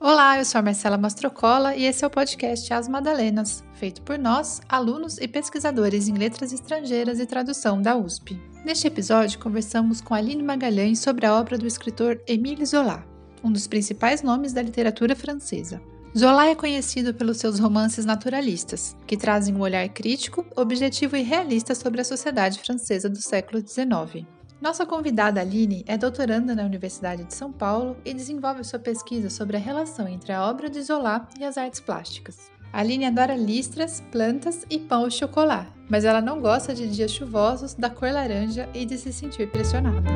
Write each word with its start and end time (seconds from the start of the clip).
Olá, 0.00 0.38
eu 0.38 0.44
sou 0.44 0.58
a 0.58 0.62
Marcela 0.62 0.98
Mastrocola 0.98 1.76
e 1.76 1.84
esse 1.84 2.04
é 2.04 2.06
o 2.06 2.10
podcast 2.10 2.72
As 2.74 2.88
Madalenas, 2.88 3.62
feito 3.74 4.02
por 4.02 4.18
nós, 4.18 4.60
alunos 4.68 5.18
e 5.18 5.28
pesquisadores 5.28 6.08
em 6.08 6.14
letras 6.14 6.52
estrangeiras 6.52 7.20
e 7.20 7.26
tradução 7.26 7.80
da 7.80 7.96
USP. 7.96 8.40
Neste 8.64 8.86
episódio, 8.88 9.38
conversamos 9.38 10.00
com 10.00 10.14
Aline 10.14 10.42
Magalhães 10.42 10.98
sobre 10.98 11.26
a 11.26 11.34
obra 11.34 11.56
do 11.56 11.66
escritor 11.66 12.20
Émile 12.26 12.66
Zola, 12.66 13.06
um 13.44 13.52
dos 13.52 13.66
principais 13.66 14.22
nomes 14.22 14.52
da 14.52 14.62
literatura 14.62 15.14
francesa. 15.14 15.80
Zola 16.16 16.46
é 16.46 16.54
conhecido 16.54 17.14
pelos 17.14 17.38
seus 17.38 17.58
romances 17.58 18.04
naturalistas, 18.04 18.94
que 19.06 19.16
trazem 19.16 19.54
um 19.54 19.60
olhar 19.60 19.88
crítico, 19.88 20.44
objetivo 20.54 21.16
e 21.16 21.22
realista 21.22 21.74
sobre 21.74 22.02
a 22.02 22.04
sociedade 22.04 22.58
francesa 22.58 23.08
do 23.08 23.16
século 23.16 23.66
XIX. 23.66 24.26
Nossa 24.60 24.84
convidada 24.84 25.40
Aline 25.40 25.82
é 25.86 25.96
doutoranda 25.96 26.54
na 26.54 26.64
Universidade 26.64 27.24
de 27.24 27.34
São 27.34 27.50
Paulo 27.50 27.96
e 28.04 28.12
desenvolve 28.12 28.62
sua 28.62 28.78
pesquisa 28.78 29.30
sobre 29.30 29.56
a 29.56 29.60
relação 29.60 30.06
entre 30.06 30.32
a 30.32 30.46
obra 30.46 30.68
de 30.68 30.82
Zola 30.82 31.26
e 31.40 31.44
as 31.44 31.56
artes 31.56 31.80
plásticas. 31.80 32.50
Aline 32.70 33.06
adora 33.06 33.34
listras, 33.34 34.02
plantas 34.12 34.66
e 34.68 34.78
pão 34.78 35.04
ao 35.04 35.10
chocolate, 35.10 35.72
mas 35.88 36.04
ela 36.04 36.20
não 36.20 36.42
gosta 36.42 36.74
de 36.74 36.88
dias 36.88 37.10
chuvosos, 37.10 37.72
da 37.72 37.88
cor 37.88 38.12
laranja 38.12 38.68
e 38.74 38.84
de 38.84 38.98
se 38.98 39.14
sentir 39.14 39.50
pressionada. 39.50 40.10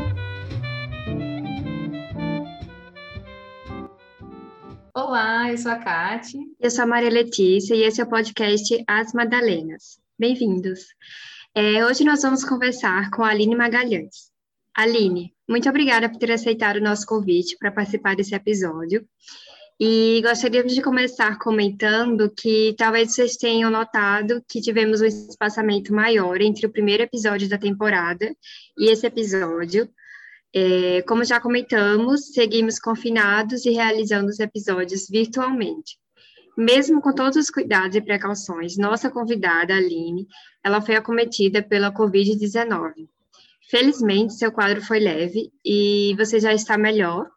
Olá, 4.98 5.50
eu 5.50 5.58
sou 5.58 5.70
a 5.70 5.76
Kati. 5.76 6.38
Eu 6.58 6.70
sou 6.70 6.84
a 6.84 6.86
Maria 6.86 7.10
Letícia 7.10 7.74
e 7.74 7.82
esse 7.82 8.00
é 8.00 8.04
o 8.04 8.08
podcast 8.08 8.82
As 8.88 9.12
Madalenas. 9.12 10.00
Bem-vindos. 10.18 10.86
É, 11.54 11.84
hoje 11.84 12.02
nós 12.02 12.22
vamos 12.22 12.42
conversar 12.42 13.10
com 13.10 13.22
a 13.22 13.28
Aline 13.28 13.54
Magalhães. 13.54 14.30
Aline, 14.74 15.34
muito 15.46 15.68
obrigada 15.68 16.08
por 16.08 16.18
ter 16.18 16.32
aceitado 16.32 16.76
o 16.76 16.80
nosso 16.80 17.06
convite 17.06 17.58
para 17.58 17.70
participar 17.70 18.16
desse 18.16 18.34
episódio. 18.34 19.06
E 19.78 20.22
gostaríamos 20.22 20.74
de 20.74 20.80
começar 20.80 21.38
comentando 21.40 22.32
que 22.34 22.74
talvez 22.78 23.12
vocês 23.12 23.36
tenham 23.36 23.70
notado 23.70 24.42
que 24.48 24.62
tivemos 24.62 25.02
um 25.02 25.04
espaçamento 25.04 25.92
maior 25.92 26.40
entre 26.40 26.66
o 26.66 26.72
primeiro 26.72 27.02
episódio 27.02 27.50
da 27.50 27.58
temporada 27.58 28.34
e 28.78 28.90
esse 28.90 29.06
episódio. 29.06 29.90
É, 30.58 31.02
como 31.02 31.22
já 31.22 31.38
comentamos, 31.38 32.32
seguimos 32.32 32.78
confinados 32.78 33.66
e 33.66 33.72
realizando 33.72 34.30
os 34.30 34.40
episódios 34.40 35.06
virtualmente. 35.06 35.98
Mesmo 36.56 37.02
com 37.02 37.12
todos 37.12 37.36
os 37.36 37.50
cuidados 37.50 37.94
e 37.94 38.00
precauções, 38.00 38.78
nossa 38.78 39.10
convidada, 39.10 39.74
Aline, 39.74 40.26
ela 40.64 40.80
foi 40.80 40.96
acometida 40.96 41.62
pela 41.62 41.92
Covid-19. 41.92 43.06
Felizmente, 43.68 44.32
seu 44.32 44.50
quadro 44.50 44.80
foi 44.80 44.98
leve 44.98 45.52
e 45.62 46.14
você 46.16 46.40
já 46.40 46.54
está 46.54 46.78
melhor, 46.78 47.28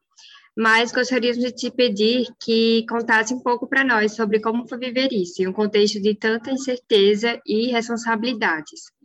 mas 0.56 0.94
gostaríamos 0.94 1.40
de 1.40 1.52
te 1.52 1.70
pedir 1.70 2.26
que 2.40 2.86
contasse 2.88 3.34
um 3.34 3.42
pouco 3.42 3.68
para 3.68 3.84
nós 3.84 4.14
sobre 4.14 4.40
como 4.40 4.66
foi 4.66 4.78
viver 4.78 5.12
isso, 5.12 5.42
em 5.42 5.48
um 5.48 5.52
contexto 5.52 6.02
de 6.02 6.16
tanta 6.16 6.52
incerteza 6.52 7.38
e 7.46 7.68
responsabilidades. 7.68 8.98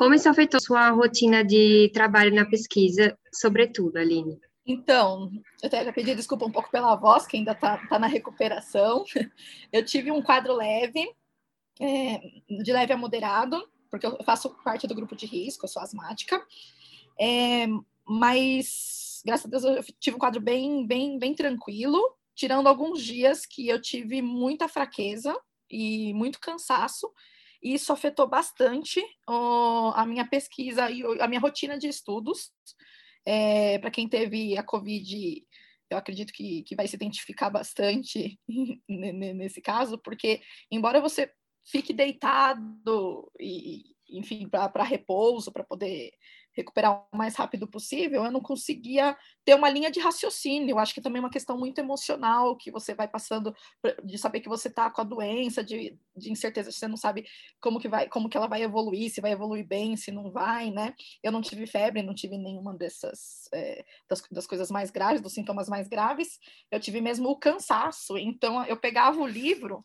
Como 0.00 0.14
isso 0.14 0.30
afetou 0.30 0.58
sua 0.58 0.88
rotina 0.88 1.44
de 1.44 1.90
trabalho 1.92 2.34
na 2.34 2.46
pesquisa, 2.46 3.18
sobretudo, 3.30 3.98
Aline? 3.98 4.40
Então, 4.64 5.30
eu 5.62 5.66
até 5.66 5.84
já 5.84 5.92
pedi 5.92 6.14
desculpa 6.14 6.46
um 6.46 6.50
pouco 6.50 6.70
pela 6.70 6.96
voz, 6.96 7.26
que 7.26 7.36
ainda 7.36 7.52
está 7.52 7.76
tá 7.86 7.98
na 7.98 8.06
recuperação. 8.06 9.04
Eu 9.70 9.84
tive 9.84 10.10
um 10.10 10.22
quadro 10.22 10.56
leve, 10.56 11.06
é, 11.78 12.18
de 12.48 12.72
leve 12.72 12.94
a 12.94 12.96
moderado, 12.96 13.62
porque 13.90 14.06
eu 14.06 14.16
faço 14.24 14.48
parte 14.64 14.86
do 14.86 14.94
grupo 14.94 15.14
de 15.14 15.26
risco, 15.26 15.66
eu 15.66 15.68
sou 15.68 15.82
asmática. 15.82 16.42
É, 17.20 17.66
mas, 18.08 19.20
graças 19.22 19.44
a 19.44 19.48
Deus, 19.50 19.64
eu 19.64 19.84
tive 20.00 20.16
um 20.16 20.18
quadro 20.18 20.40
bem, 20.40 20.86
bem, 20.86 21.18
bem 21.18 21.34
tranquilo, 21.34 22.16
tirando 22.34 22.68
alguns 22.68 23.02
dias 23.04 23.44
que 23.44 23.68
eu 23.68 23.78
tive 23.78 24.22
muita 24.22 24.66
fraqueza 24.66 25.38
e 25.70 26.14
muito 26.14 26.40
cansaço, 26.40 27.12
e 27.62 27.74
isso 27.74 27.92
afetou 27.92 28.26
bastante 28.26 29.02
a 29.94 30.04
minha 30.06 30.26
pesquisa 30.26 30.90
e 30.90 31.02
a 31.20 31.28
minha 31.28 31.40
rotina 31.40 31.78
de 31.78 31.88
estudos. 31.88 32.50
É, 33.26 33.78
Para 33.78 33.90
quem 33.90 34.08
teve 34.08 34.56
a 34.56 34.62
Covid, 34.62 35.46
eu 35.90 35.98
acredito 35.98 36.32
que, 36.32 36.62
que 36.62 36.76
vai 36.76 36.86
se 36.86 36.96
identificar 36.96 37.50
bastante 37.50 38.38
nesse 38.88 39.60
caso, 39.60 39.98
porque, 39.98 40.40
embora 40.70 41.00
você 41.00 41.30
fique 41.66 41.92
deitado 41.92 43.30
e, 43.38 43.84
enfim, 44.08 44.48
para 44.48 44.84
repouso, 44.84 45.52
para 45.52 45.64
poder 45.64 46.12
recuperar 46.60 47.06
o 47.12 47.16
mais 47.16 47.34
rápido 47.34 47.66
possível, 47.66 48.24
eu 48.24 48.30
não 48.30 48.40
conseguia 48.40 49.16
ter 49.44 49.54
uma 49.54 49.68
linha 49.68 49.90
de 49.90 50.00
raciocínio. 50.00 50.70
Eu 50.70 50.78
acho 50.78 50.94
que 50.94 51.00
também 51.00 51.18
é 51.18 51.24
uma 51.24 51.30
questão 51.30 51.58
muito 51.58 51.78
emocional 51.78 52.56
que 52.56 52.70
você 52.70 52.94
vai 52.94 53.08
passando 53.08 53.54
de 54.04 54.18
saber 54.18 54.40
que 54.40 54.48
você 54.48 54.68
está 54.68 54.90
com 54.90 55.00
a 55.00 55.04
doença, 55.04 55.62
de, 55.62 55.98
de 56.16 56.30
incerteza, 56.30 56.70
você 56.70 56.86
não 56.86 56.96
sabe 56.96 57.26
como 57.60 57.80
que 57.80 57.88
vai, 57.88 58.08
como 58.08 58.28
que 58.28 58.36
ela 58.36 58.46
vai 58.46 58.62
evoluir, 58.62 59.10
se 59.10 59.20
vai 59.20 59.32
evoluir 59.32 59.66
bem, 59.66 59.96
se 59.96 60.10
não 60.10 60.30
vai, 60.30 60.70
né? 60.70 60.94
Eu 61.22 61.32
não 61.32 61.40
tive 61.40 61.66
febre, 61.66 62.02
não 62.02 62.14
tive 62.14 62.36
nenhuma 62.36 62.74
dessas 62.74 63.48
é, 63.52 63.84
das, 64.08 64.22
das 64.30 64.46
coisas 64.46 64.70
mais 64.70 64.90
graves, 64.90 65.20
dos 65.20 65.32
sintomas 65.32 65.68
mais 65.68 65.88
graves. 65.88 66.38
Eu 66.70 66.80
tive 66.80 67.00
mesmo 67.00 67.28
o 67.28 67.36
cansaço. 67.36 68.16
Então 68.18 68.64
eu 68.64 68.76
pegava 68.76 69.20
o 69.20 69.26
livro 69.26 69.84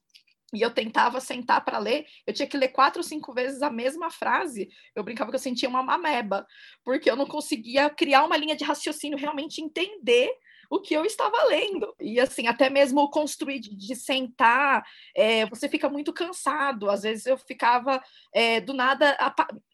e 0.55 0.61
eu 0.61 0.71
tentava 0.71 1.19
sentar 1.19 1.63
para 1.63 1.77
ler, 1.77 2.05
eu 2.25 2.33
tinha 2.33 2.47
que 2.47 2.57
ler 2.57 2.69
quatro 2.69 2.99
ou 2.99 3.03
cinco 3.03 3.33
vezes 3.33 3.61
a 3.61 3.69
mesma 3.69 4.09
frase. 4.09 4.69
Eu 4.95 5.03
brincava 5.03 5.29
que 5.29 5.35
eu 5.35 5.39
sentia 5.39 5.69
uma 5.69 5.83
mameba, 5.83 6.47
porque 6.83 7.09
eu 7.09 7.15
não 7.15 7.27
conseguia 7.27 7.89
criar 7.89 8.23
uma 8.23 8.37
linha 8.37 8.55
de 8.55 8.63
raciocínio, 8.63 9.17
realmente 9.17 9.61
entender 9.61 10.29
o 10.69 10.79
que 10.79 10.93
eu 10.93 11.05
estava 11.05 11.43
lendo. 11.45 11.93
E 11.99 12.19
assim, 12.19 12.47
até 12.47 12.69
mesmo 12.69 13.09
construir 13.09 13.59
de, 13.59 13.75
de 13.75 13.95
sentar, 13.95 14.83
é, 15.15 15.45
você 15.45 15.69
fica 15.69 15.89
muito 15.89 16.13
cansado. 16.13 16.89
Às 16.89 17.03
vezes 17.03 17.25
eu 17.25 17.37
ficava 17.37 18.01
é, 18.33 18.59
do 18.59 18.73
nada, 18.73 19.17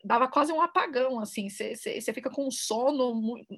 dava 0.04 0.28
quase 0.28 0.52
um 0.52 0.62
apagão, 0.62 1.20
assim, 1.20 1.50
você 1.50 2.14
fica 2.14 2.30
com 2.30 2.48
um 2.48 2.52
sono, 2.52 3.12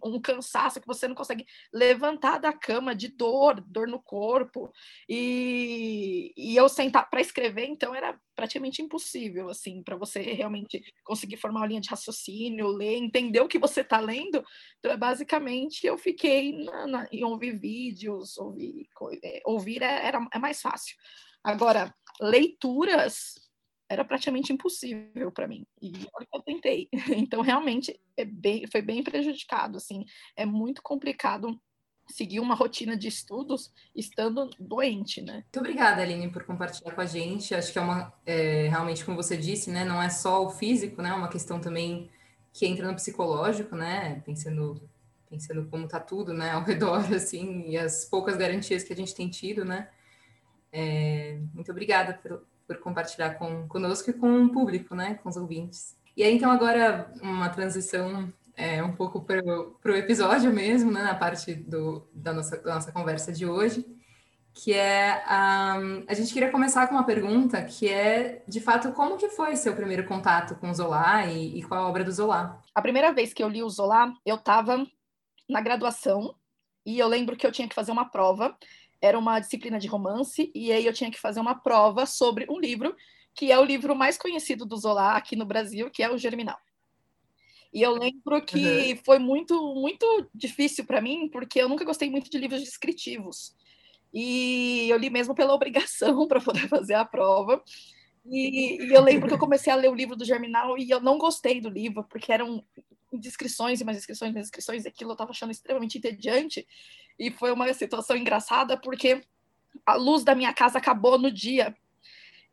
um, 0.04 0.22
cansaço 0.22 0.80
que 0.80 0.88
você 0.88 1.08
não 1.08 1.16
consegue 1.16 1.46
levantar 1.74 2.40
da 2.40 2.54
cama 2.54 2.96
de 2.96 3.08
dor, 3.08 3.62
dor 3.62 3.88
no 3.88 4.02
corpo. 4.02 4.72
E, 5.08 6.34
e 6.38 6.56
eu 6.56 6.68
sentar 6.70 7.10
para 7.10 7.22
escrever, 7.22 7.66
então 7.66 7.94
era 7.94 8.18
praticamente 8.44 8.82
impossível, 8.82 9.50
assim, 9.50 9.82
para 9.82 9.96
você 9.96 10.20
realmente 10.22 10.84
conseguir 11.06 11.38
formar 11.38 11.62
uma 11.62 11.68
linha 11.68 11.80
de 11.80 11.90
raciocínio, 11.90 12.68
ler, 12.68 12.98
entender 12.98 13.40
o 13.40 13.48
que 13.48 13.58
você 13.58 13.80
está 13.80 14.02
lendo. 14.02 14.44
Então, 14.80 14.92
é 14.92 14.98
basicamente, 14.98 15.88
eu 15.88 15.98
fiquei 15.98 16.52
na, 16.66 16.86
na, 16.86 17.08
em 17.10 17.24
ouvir 17.24 17.58
vídeos, 17.58 18.38
ouvir, 18.38 18.86
é, 19.24 19.42
ouvir 19.46 19.82
é, 19.82 20.06
era, 20.06 20.28
é 20.34 20.40
mais 20.40 20.62
fácil. 20.62 20.94
Agora, 21.42 21.96
leituras 22.20 23.36
era 23.90 24.04
praticamente 24.04 24.52
impossível 24.52 25.32
para 25.32 25.48
mim. 25.48 25.66
E 25.82 25.94
eu 26.34 26.42
tentei. 26.42 26.90
Então, 27.16 27.42
realmente, 27.42 27.98
é 28.18 28.26
bem, 28.26 28.68
foi 28.70 28.82
bem 28.82 29.02
prejudicado, 29.04 29.78
assim. 29.78 30.04
É 30.36 30.46
muito 30.46 30.82
complicado 30.84 31.58
seguir 32.08 32.40
uma 32.40 32.56
rotina 32.56 32.96
de 32.96 33.08
estudos 33.08 33.72
estando 33.96 34.50
doente, 34.60 35.22
né? 35.22 35.36
Muito 35.36 35.60
obrigada, 35.60 36.02
Aline, 36.02 36.30
por 36.30 36.44
compartilhar 36.44 36.92
com 36.92 37.02
a 37.02 37.06
gente. 37.06 37.56
Acho 37.56 37.72
que 37.72 37.80
é 37.80 37.82
uma, 37.82 38.14
é, 38.26 38.68
realmente, 38.70 39.04
como 39.06 39.18
você 39.18 39.38
disse, 39.38 39.72
né, 39.72 39.84
não 39.86 40.02
é 40.02 40.10
só 40.10 40.46
o 40.46 40.50
físico, 40.50 41.02
né, 41.02 41.10
é 41.10 41.14
uma 41.14 41.30
questão 41.30 41.60
também 41.60 42.10
que 42.52 42.66
entra 42.66 42.88
no 42.88 42.96
psicológico, 42.96 43.76
né, 43.76 44.22
pensando, 44.26 44.82
pensando 45.30 45.66
como 45.70 45.88
tá 45.88 46.00
tudo, 46.00 46.34
né, 46.34 46.52
ao 46.52 46.62
redor, 46.64 47.12
assim, 47.14 47.70
e 47.70 47.78
as 47.78 48.06
poucas 48.06 48.38
garantias 48.38 48.84
que 48.84 48.94
a 48.94 48.96
gente 48.96 49.16
tem 49.16 49.30
tido, 49.30 49.66
né. 49.66 49.90
É, 50.72 51.40
muito 51.54 51.72
obrigada 51.72 52.14
por, 52.14 52.46
por 52.68 52.78
compartilhar 52.78 53.36
com, 53.36 53.68
conosco 53.68 54.10
e 54.10 54.14
com 54.14 54.46
o 54.46 54.50
público, 54.52 54.94
né, 54.94 55.16
com 55.16 55.30
os 55.30 55.38
ouvintes. 55.38 55.96
E 56.16 56.22
aí, 56.22 56.36
então, 56.36 56.52
agora, 56.52 57.12
uma 57.22 57.50
transição 57.50 58.32
é, 58.56 58.84
um 58.84 58.94
pouco 58.96 59.22
para 59.22 59.44
o 59.44 59.96
episódio 59.96 60.52
mesmo, 60.54 60.92
né, 60.92 61.04
na 61.04 61.16
parte 61.16 61.54
do, 61.54 62.08
da, 62.14 62.34
nossa, 62.34 62.58
da 62.58 62.76
nossa 62.76 62.92
conversa 62.92 63.32
de 63.32 63.46
hoje, 63.46 63.86
que 64.54 64.74
é 64.74 65.24
um, 65.28 66.06
a 66.08 66.14
gente 66.14 66.32
queria 66.32 66.52
começar 66.52 66.88
com 66.88 66.94
uma 66.94 67.06
pergunta 67.06 67.64
que 67.64 67.90
é, 67.90 68.44
de 68.48 68.60
fato, 68.60 68.92
como 68.92 69.18
que 69.18 69.30
foi 69.30 69.56
seu 69.56 69.76
primeiro 69.76 70.06
contato 70.06 70.56
com 70.56 70.70
o 70.70 70.74
Zola 70.74 71.26
e, 71.26 71.60
e 71.60 71.64
com 71.64 71.74
a 71.74 71.88
obra 71.88 72.04
do 72.04 72.12
Zola? 72.12 72.62
A 72.76 72.82
primeira 72.82 73.12
vez 73.12 73.34
que 73.34 73.44
eu 73.44 73.50
li 73.50 73.64
o 73.64 73.70
Zola, 73.70 74.14
eu 74.24 74.36
estava 74.36 74.86
na 75.50 75.60
graduação 75.60 76.36
e 76.86 77.00
eu 77.00 77.08
lembro 77.08 77.36
que 77.36 77.48
eu 77.48 77.52
tinha 77.52 77.68
que 77.68 77.74
fazer 77.74 77.92
uma 77.92 78.06
prova, 78.06 78.56
era 79.02 79.18
uma 79.18 79.40
disciplina 79.40 79.80
de 79.80 79.88
romance, 79.88 80.52
e 80.54 80.72
aí 80.72 80.86
eu 80.86 80.94
tinha 80.94 81.10
que 81.10 81.20
fazer 81.20 81.40
uma 81.40 81.56
prova 81.56 82.06
sobre 82.06 82.46
um 82.50 82.60
livro 82.60 82.96
que 83.36 83.52
é 83.52 83.58
o 83.58 83.66
livro 83.66 83.96
mais 83.96 84.18
conhecido 84.18 84.66
do 84.66 84.78
Zola 84.78 85.14
aqui 85.14 85.36
no 85.36 85.46
Brasil, 85.46 85.90
que 85.90 86.04
é 86.04 86.12
o 86.12 86.18
Germinal. 86.18 86.58
E 87.74 87.82
eu 87.82 87.92
lembro 87.92 88.46
que 88.46 88.94
uhum. 88.94 89.00
foi 89.04 89.18
muito, 89.18 89.74
muito 89.74 90.30
difícil 90.34 90.86
para 90.86 91.02
mim, 91.02 91.28
porque 91.28 91.60
eu 91.60 91.68
nunca 91.68 91.84
gostei 91.84 92.10
muito 92.10 92.30
de 92.30 92.38
livros 92.38 92.62
descritivos. 92.62 93.56
E 94.14 94.88
eu 94.90 94.98
li 94.98 95.10
mesmo 95.10 95.34
pela 95.34 95.54
obrigação 95.56 96.28
para 96.28 96.40
poder 96.40 96.68
fazer 96.68 96.94
a 96.94 97.04
prova. 97.04 97.64
E, 98.26 98.84
e, 98.84 98.94
eu 98.94 99.02
lembro 99.02 99.28
que 99.28 99.34
eu 99.34 99.40
comecei 99.40 99.74
a 99.74 99.76
ler 99.76 99.90
o 99.90 99.96
livro 99.96 100.16
do 100.16 100.24
Germinal 100.24 100.78
e 100.78 100.90
eu 100.90 101.02
não 101.02 101.18
gostei 101.18 101.60
do 101.60 101.68
livro, 101.68 102.04
porque 102.04 102.32
eram 102.32 102.64
descrições 103.12 103.82
e 103.82 103.84
mais 103.84 103.98
descrições 103.98 104.32
e 104.32 104.34
mais 104.34 104.46
descrições, 104.46 104.86
aquilo 104.86 105.12
eu 105.12 105.14
estava 105.14 105.32
achando 105.32 105.52
extremamente 105.52 105.98
entediante. 105.98 106.68
E 107.18 107.32
foi 107.32 107.52
uma 107.52 107.72
situação 107.74 108.16
engraçada, 108.16 108.78
porque 108.78 109.24
a 109.86 109.96
luz 109.96 110.24
da 110.24 110.36
minha 110.36 110.54
casa 110.54 110.78
acabou 110.78 111.18
no 111.18 111.32
dia. 111.32 111.76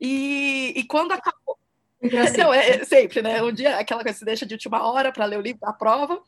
E, 0.01 0.73
e 0.75 0.85
quando 0.85 1.13
acabou. 1.13 1.60
Não, 2.39 2.53
é, 2.53 2.71
é, 2.71 2.85
sempre, 2.85 3.21
né? 3.21 3.43
Um 3.43 3.53
dia 3.53 3.77
aquela 3.79 4.03
coisa 4.03 4.19
se 4.19 4.25
deixa 4.25 4.47
de 4.47 4.55
última 4.55 4.91
hora 4.91 5.13
para 5.13 5.27
ler 5.27 5.39
o 5.39 5.43
livro 5.43 5.61
da 5.61 5.73
prova. 5.73 6.23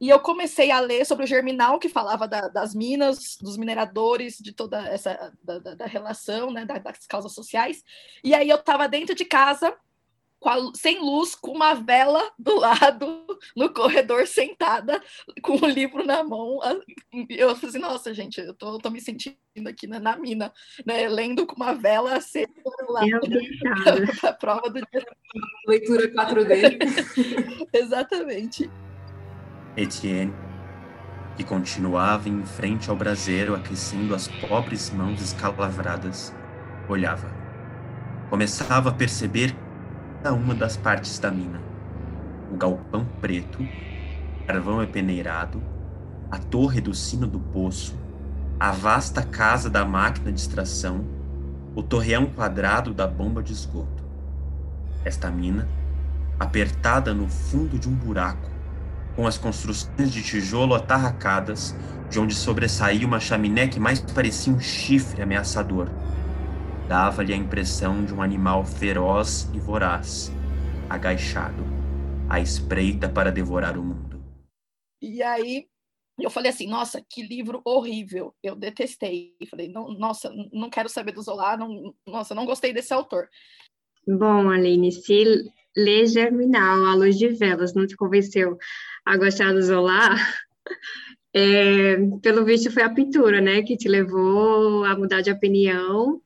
E 0.00 0.08
eu 0.08 0.18
comecei 0.18 0.70
a 0.70 0.80
ler 0.80 1.04
sobre 1.04 1.24
o 1.24 1.28
Germinal, 1.28 1.78
que 1.78 1.88
falava 1.88 2.26
da, 2.26 2.48
das 2.48 2.74
minas, 2.74 3.36
dos 3.38 3.58
mineradores, 3.58 4.38
de 4.38 4.50
toda 4.50 4.86
essa 4.88 5.30
da, 5.42 5.58
da 5.58 5.86
relação, 5.86 6.50
né, 6.50 6.64
das 6.64 7.06
causas 7.06 7.34
sociais. 7.34 7.82
E 8.24 8.34
aí 8.34 8.48
eu 8.48 8.56
estava 8.56 8.88
dentro 8.88 9.14
de 9.14 9.26
casa, 9.26 9.76
a, 10.48 10.56
sem 10.74 11.00
luz, 11.00 11.34
com 11.34 11.52
uma 11.52 11.74
vela 11.74 12.30
do 12.38 12.58
lado, 12.58 13.24
no 13.56 13.72
corredor, 13.72 14.26
sentada, 14.26 15.02
com 15.42 15.56
o 15.56 15.66
livro 15.66 16.04
na 16.04 16.24
mão. 16.24 16.58
Eu 17.28 17.54
falei 17.56 17.68
assim, 17.68 17.78
nossa, 17.78 18.14
gente, 18.14 18.40
eu 18.40 18.54
tô, 18.54 18.78
tô 18.78 18.90
me 18.90 19.00
sentindo 19.00 19.36
aqui 19.68 19.86
na, 19.86 19.98
na 20.00 20.16
mina, 20.16 20.52
né, 20.86 21.08
lendo 21.08 21.46
com 21.46 21.56
uma 21.56 21.74
vela 21.74 22.14
acesa 22.14 22.48
do 22.54 22.92
lado, 22.92 23.06
a 24.26 24.32
prova 24.32 24.70
do 24.70 24.80
dia. 24.80 25.06
Leitura 25.66 26.08
4D. 26.08 27.68
Exatamente. 27.72 28.70
Etienne, 29.76 30.34
que 31.36 31.44
continuava 31.44 32.28
em 32.28 32.44
frente 32.44 32.90
ao 32.90 32.96
braseiro 32.96 33.54
aquecendo 33.54 34.14
as 34.14 34.28
pobres 34.28 34.90
mãos 34.90 35.20
escalavradas, 35.20 36.34
olhava. 36.88 37.30
Começava 38.28 38.90
a 38.90 38.92
perceber 38.92 39.54
cada 40.22 40.34
uma 40.34 40.54
das 40.54 40.76
partes 40.76 41.18
da 41.18 41.30
mina. 41.30 41.58
O 42.52 42.56
galpão 42.56 43.06
preto, 43.22 43.66
carvão 44.46 44.84
peneirado, 44.86 45.62
a 46.30 46.36
torre 46.36 46.78
do 46.78 46.92
sino 46.94 47.26
do 47.26 47.40
poço, 47.40 47.94
a 48.58 48.70
vasta 48.70 49.22
casa 49.22 49.70
da 49.70 49.82
máquina 49.82 50.30
de 50.30 50.38
extração, 50.38 51.06
o 51.74 51.82
torreão 51.82 52.26
quadrado 52.26 52.92
da 52.92 53.06
bomba 53.06 53.42
de 53.42 53.54
esgoto. 53.54 54.04
Esta 55.06 55.30
mina, 55.30 55.66
apertada 56.38 57.14
no 57.14 57.26
fundo 57.26 57.78
de 57.78 57.88
um 57.88 57.94
buraco, 57.94 58.50
com 59.16 59.26
as 59.26 59.38
construções 59.38 60.10
de 60.10 60.22
tijolo 60.22 60.74
atarracadas, 60.74 61.74
de 62.10 62.20
onde 62.20 62.34
sobressaía 62.34 63.06
uma 63.06 63.20
chaminé 63.20 63.68
que 63.68 63.80
mais 63.80 64.00
parecia 64.00 64.52
um 64.52 64.60
chifre 64.60 65.22
ameaçador. 65.22 65.88
Dava-lhe 66.90 67.32
a 67.32 67.36
impressão 67.36 68.04
de 68.04 68.12
um 68.12 68.20
animal 68.20 68.64
feroz 68.64 69.48
e 69.54 69.60
voraz, 69.60 70.28
agachado, 70.88 71.62
à 72.28 72.40
espreita 72.40 73.08
para 73.08 73.30
devorar 73.30 73.78
o 73.78 73.84
mundo. 73.84 74.20
E 75.00 75.22
aí 75.22 75.68
eu 76.18 76.28
falei 76.28 76.50
assim, 76.50 76.66
nossa, 76.66 77.00
que 77.08 77.22
livro 77.22 77.62
horrível, 77.64 78.34
eu 78.42 78.56
detestei. 78.56 79.36
Falei, 79.48 79.68
não, 79.68 79.94
nossa, 79.94 80.34
não 80.52 80.68
quero 80.68 80.88
saber 80.88 81.12
do 81.12 81.22
Zola, 81.22 81.56
não, 81.56 81.94
nossa, 82.04 82.34
não 82.34 82.44
gostei 82.44 82.72
desse 82.72 82.92
autor. 82.92 83.28
Bom, 84.04 84.50
Aline, 84.50 84.90
se 84.90 85.48
ler 85.76 86.06
Germinal, 86.08 86.86
A 86.86 86.96
Luz 86.96 87.16
de 87.16 87.28
Velas, 87.28 87.72
não 87.72 87.86
te 87.86 87.94
convenceu 87.94 88.58
a 89.06 89.16
gostar 89.16 89.52
do 89.52 89.62
Zola, 89.62 90.16
é, 91.32 91.98
pelo 92.20 92.44
visto 92.44 92.68
foi 92.72 92.82
a 92.82 92.92
pintura, 92.92 93.40
né, 93.40 93.62
que 93.62 93.76
te 93.76 93.88
levou 93.88 94.84
a 94.84 94.98
mudar 94.98 95.20
de 95.20 95.30
opinião 95.30 96.20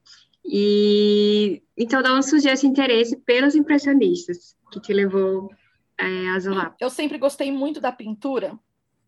e 0.44 1.62
então 1.76 2.02
dá 2.02 2.12
um 2.12 2.22
surgiu 2.22 2.52
esse 2.52 2.66
interesse 2.66 3.16
pelos 3.16 3.54
impressionistas 3.54 4.56
que 4.70 4.80
te 4.80 4.92
levou 4.92 5.50
é, 5.98 6.28
a 6.28 6.38
Zola. 6.38 6.76
Eu 6.78 6.90
sempre 6.90 7.18
gostei 7.18 7.50
muito 7.50 7.80
da 7.80 7.90
pintura 7.90 8.58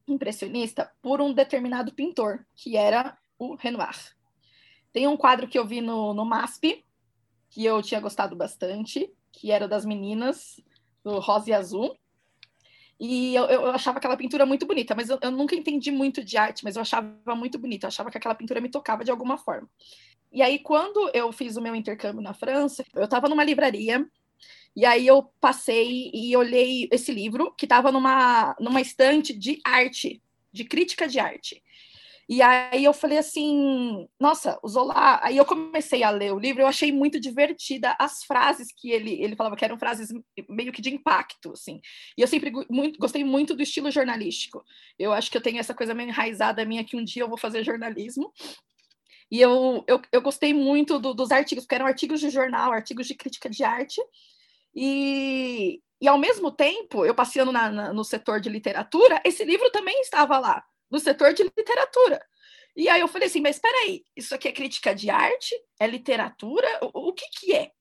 impressionista 0.09 0.91
por 1.03 1.21
um 1.21 1.33
determinado 1.33 1.93
pintor, 1.93 2.45
que 2.55 2.77
era 2.77 3.17
o 3.39 3.55
Renoir. 3.57 4.15
Tem 4.93 5.07
um 5.07 5.17
quadro 5.17 5.49
que 5.49 5.59
eu 5.59 5.67
vi 5.67 5.81
no, 5.81 6.15
no 6.15 6.25
MASP, 6.25 6.85
que 7.51 7.65
eu 7.65 7.83
tinha 7.83 8.01
gostado 8.01 8.35
bastante, 8.35 9.13
que 9.33 9.51
era 9.51 9.69
das 9.69 9.85
meninas, 9.85 10.61
do 11.05 11.19
rosa 11.19 11.51
e 11.51 11.53
azul. 11.53 11.97
E 12.99 13.35
eu, 13.35 13.45
eu 13.45 13.67
achava 13.67 13.99
aquela 13.99 14.17
pintura 14.17 14.47
muito 14.47 14.65
bonita, 14.65 14.95
mas 14.95 15.11
eu, 15.11 15.19
eu, 15.21 15.31
nunca 15.31 15.55
entendi 15.55 15.91
muito 15.91 16.25
de 16.25 16.39
arte, 16.39 16.65
mas 16.65 16.77
eu 16.77 16.83
achava 16.83 17.35
muito 17.35 17.59
bonita, 17.59 17.85
eu 17.87 17.89
achava 17.89 18.11
que 18.11 18.17
aquela 18.17 18.35
pintura 18.35 18.61
me 18.61 18.71
tocava 18.71 19.05
de 19.05 19.11
alguma 19.11 19.37
forma. 19.37 19.69
E 20.37 20.43
aí, 20.43 20.59
quando 20.59 21.11
eu 21.15 21.33
fiz 21.33 21.57
o 21.57 21.63
meu 21.63 21.75
intercâmbio 21.75 22.21
na 22.21 22.35
França, 22.35 22.85
eu 22.95 23.05
estava 23.05 23.27
numa 23.27 23.43
livraria, 23.43 24.07
e 24.77 24.85
aí 24.85 25.07
eu 25.07 25.23
passei 25.41 26.11
e 26.13 26.37
olhei 26.37 26.87
esse 26.93 27.11
livro, 27.11 27.55
que 27.57 27.65
estava 27.65 27.91
numa, 27.91 28.55
numa 28.61 28.83
estante 28.83 29.33
de 29.33 29.59
arte, 29.65 30.21
de 30.53 30.63
crítica 30.63 31.09
de 31.09 31.19
arte. 31.19 31.63
E 32.29 32.43
aí 32.43 32.85
eu 32.85 32.93
falei 32.93 33.17
assim, 33.17 34.07
nossa, 34.21 34.59
o 34.63 34.69
Zola. 34.69 35.21
Aí 35.23 35.39
eu 35.39 35.45
comecei 35.47 36.03
a 36.03 36.11
ler 36.11 36.35
o 36.35 36.39
livro, 36.39 36.61
eu 36.61 36.67
achei 36.67 36.93
muito 36.93 37.19
divertida 37.19 37.97
as 37.99 38.23
frases 38.23 38.69
que 38.77 38.91
ele, 38.91 39.15
ele 39.23 39.37
falava 39.37 39.57
que 39.57 39.65
eram 39.65 39.79
frases 39.79 40.13
meio 40.51 40.71
que 40.71 40.83
de 40.83 40.93
impacto, 40.93 41.53
assim. 41.53 41.81
E 42.15 42.21
eu 42.21 42.29
sempre 42.29 42.53
muito, 42.69 42.99
gostei 42.99 43.25
muito 43.25 43.55
do 43.55 43.63
estilo 43.63 43.91
jornalístico. 43.91 44.63
Eu 44.99 45.15
acho 45.15 45.31
que 45.31 45.39
eu 45.39 45.43
tenho 45.43 45.61
essa 45.61 45.73
coisa 45.73 45.95
meio 45.95 46.11
enraizada 46.11 46.63
minha 46.67 46.85
que 46.85 46.95
um 46.95 47.05
dia 47.05 47.23
eu 47.23 47.29
vou 47.29 47.39
fazer 47.39 47.65
jornalismo. 47.65 48.31
E 49.31 49.41
eu, 49.41 49.85
eu, 49.89 50.01
eu 50.13 50.23
gostei 50.23 50.55
muito 50.55 50.99
do, 50.99 51.13
dos 51.13 51.31
artigos, 51.31 51.65
porque 51.65 51.75
eram 51.75 51.87
artigos 51.87 52.21
de 52.21 52.31
jornal, 52.31 52.73
artigos 52.73 53.07
de 53.07 53.15
crítica 53.15 53.51
de 53.51 53.65
arte. 53.65 54.01
E, 54.75 55.81
e 56.01 56.09
ao 56.09 56.19
mesmo 56.19 56.53
tempo, 56.53 57.05
eu 57.05 57.15
passeando 57.15 57.53
na, 57.53 57.71
na, 57.71 57.93
no 57.93 58.05
setor 58.05 58.41
de 58.41 58.49
literatura, 58.49 59.21
esse 59.25 59.45
livro 59.45 59.71
também 59.71 60.01
estava 60.01 60.39
lá 60.39 60.65
no 60.91 60.99
setor 61.01 61.33
de 61.33 61.43
literatura. 61.43 62.25
E 62.77 62.89
aí 62.89 63.01
eu 63.01 63.09
falei 63.09 63.29
assim, 63.29 63.41
mas 63.41 63.57
espera 63.57 63.77
aí, 63.85 64.05
isso 64.15 64.35
aqui 64.35 64.49
é 64.49 64.53
crítica 64.53 64.95
de 64.95 65.09
arte? 65.11 65.55
É 65.81 65.87
literatura? 65.87 66.69
O, 66.83 67.09
o 67.09 67.13
que 67.13 67.27
que 67.31 67.55
é? 67.55 67.73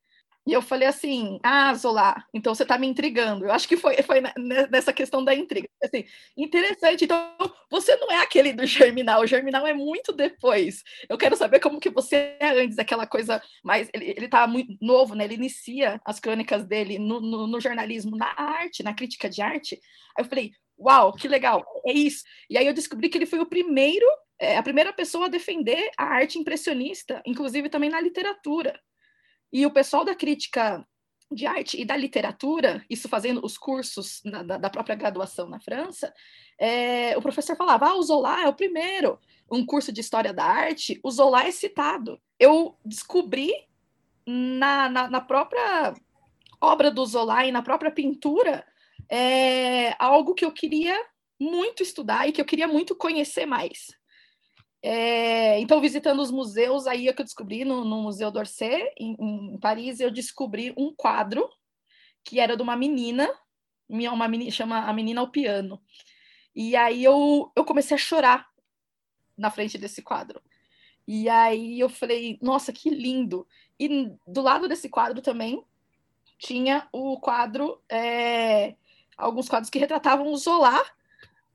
E 0.47 0.53
eu 0.53 0.61
falei 0.61 0.87
assim, 0.87 1.39
ah, 1.43 1.73
Zola, 1.73 2.23
então 2.33 2.53
você 2.53 2.63
está 2.63 2.77
me 2.77 2.85
intrigando. 2.85 3.45
Eu 3.45 3.51
acho 3.51 3.67
que 3.67 3.75
foi, 3.75 3.95
foi 4.03 4.21
nessa 4.69 4.93
questão 4.93 5.23
da 5.23 5.33
intriga. 5.33 5.67
Assim, 5.83 6.05
interessante, 6.37 7.05
então 7.05 7.35
você 7.69 7.95
não 7.95 8.11
é 8.11 8.21
aquele 8.21 8.53
do 8.53 8.65
Germinal, 8.65 9.21
o 9.21 9.27
Germinal 9.27 9.65
é 9.65 9.73
muito 9.73 10.13
depois. 10.13 10.83
Eu 11.09 11.17
quero 11.17 11.35
saber 11.35 11.59
como 11.59 11.79
que 11.79 11.89
você 11.89 12.37
é 12.39 12.49
antes, 12.61 12.77
aquela 12.77 13.07
coisa 13.07 13.41
mais... 13.63 13.89
Ele, 13.93 14.13
ele 14.15 14.27
tá 14.27 14.45
muito 14.45 14.77
novo, 14.79 15.15
né? 15.15 15.23
Ele 15.23 15.35
inicia 15.35 15.99
as 16.05 16.19
crônicas 16.19 16.63
dele 16.65 16.99
no, 16.99 17.19
no, 17.19 17.47
no 17.47 17.59
jornalismo, 17.59 18.15
na 18.15 18.31
arte, 18.37 18.83
na 18.83 18.93
crítica 18.93 19.27
de 19.27 19.41
arte. 19.41 19.79
Aí 20.15 20.23
eu 20.23 20.29
falei, 20.29 20.51
Uau, 20.77 21.13
que 21.13 21.27
legal, 21.27 21.65
é 21.85 21.93
isso. 21.93 22.23
E 22.49 22.57
aí 22.57 22.67
eu 22.67 22.73
descobri 22.73 23.09
que 23.09 23.17
ele 23.17 23.25
foi 23.25 23.39
o 23.39 23.45
primeiro, 23.45 24.05
é, 24.39 24.57
a 24.57 24.63
primeira 24.63 24.91
pessoa 24.91 25.25
a 25.25 25.29
defender 25.29 25.89
a 25.97 26.03
arte 26.03 26.37
impressionista, 26.37 27.21
inclusive 27.25 27.69
também 27.69 27.89
na 27.89 28.01
literatura. 28.01 28.77
E 29.55 29.65
o 29.65 29.71
pessoal 29.71 30.03
da 30.03 30.13
crítica 30.13 30.85
de 31.31 31.45
arte 31.45 31.79
e 31.79 31.85
da 31.85 31.95
literatura, 31.95 32.83
isso 32.89 33.07
fazendo 33.07 33.39
os 33.41 33.57
cursos 33.57 34.21
na, 34.25 34.43
da, 34.43 34.57
da, 34.57 34.69
própria 34.69 34.97
graduação 34.97 35.47
na 35.47 35.61
França, 35.61 36.13
é, 36.59 37.17
o 37.17 37.21
professor 37.21 37.55
falava, 37.55 37.87
ah, 37.87 37.95
o 37.95 38.03
Zola 38.03 38.41
é 38.41 38.49
o 38.49 38.53
primeiro. 38.53 39.17
Um 39.49 39.65
curso 39.65 39.93
de 39.93 40.01
história 40.01 40.33
da 40.33 40.43
arte, 40.43 40.99
o 41.01 41.09
Zola 41.09 41.43
é 41.43 41.51
citado. 41.51 42.19
Eu 42.37 42.77
descobri 42.83 43.53
na, 44.27 44.89
na, 44.89 45.09
na 45.09 45.21
própria 45.21 45.93
obra 46.59 46.91
do 46.91 47.05
Zola 47.05 47.45
e 47.45 47.51
na 47.53 47.61
própria 47.61 47.91
pintura 47.91 48.67
é 49.09 49.95
algo 49.97 50.35
que 50.35 50.43
eu 50.43 50.51
queria 50.51 51.01
muito 51.39 51.81
estudar 51.81 52.27
e 52.27 52.33
que 52.33 52.41
eu 52.41 52.45
queria 52.45 52.67
muito 52.67 52.93
conhecer 52.93 53.45
mais. 53.45 53.87
É, 54.87 55.59
então, 55.59 55.81
visitando 55.81 56.21
os 56.21 56.29
museus, 56.29 56.85
aí 56.85 57.07
é 57.07 57.13
que 57.13 57.19
eu 57.19 57.25
descobri, 57.25 57.65
no, 57.65 57.83
no 57.83 58.03
Museu 58.03 58.29
d'Orsay, 58.29 58.93
em, 58.99 59.17
em, 59.19 59.57
Paris, 59.57 59.99
eu 59.99 60.11
descobri 60.11 60.75
um 60.77 60.93
quadro 60.93 61.49
que 62.23 62.39
era 62.39 62.55
de 62.55 62.61
uma 62.61 62.75
menina, 62.75 63.27
uma 63.89 64.27
menina 64.27 64.51
chama 64.51 64.85
A 64.85 64.93
Menina 64.93 65.21
ao 65.21 65.31
Piano. 65.31 65.81
E 66.55 66.75
aí 66.75 67.03
eu, 67.03 67.51
eu 67.55 67.65
comecei 67.65 67.95
a 67.95 67.97
chorar 67.97 68.47
na 69.35 69.49
frente 69.49 69.75
desse 69.75 70.03
quadro. 70.03 70.39
E 71.07 71.27
aí 71.29 71.79
eu 71.79 71.89
falei, 71.89 72.37
nossa, 72.39 72.71
que 72.71 72.91
lindo! 72.91 73.47
E 73.79 74.15
do 74.27 74.41
lado 74.43 74.67
desse 74.67 74.87
quadro 74.87 75.19
também 75.19 75.65
tinha 76.37 76.87
o 76.91 77.19
quadro 77.19 77.81
é, 77.89 78.75
alguns 79.17 79.49
quadros 79.49 79.71
que 79.71 79.79
retratavam 79.79 80.27
o 80.27 80.37
Zola 80.37 80.79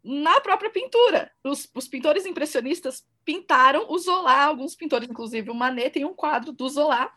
na 0.02 0.40
própria 0.40 0.70
pintura. 0.70 1.30
Os, 1.44 1.70
os, 1.74 1.86
pintores 1.86 2.26
impressionistas 2.26 3.06
pintaram 3.24 3.86
o 3.88 3.98
Zola, 3.98 4.44
alguns 4.44 4.74
pintores, 4.74 5.08
inclusive 5.08 5.50
o 5.50 5.54
Manet, 5.54 5.92
tem 5.92 6.04
um 6.04 6.14
quadro 6.14 6.52
do 6.52 6.68
Zola. 6.68 7.10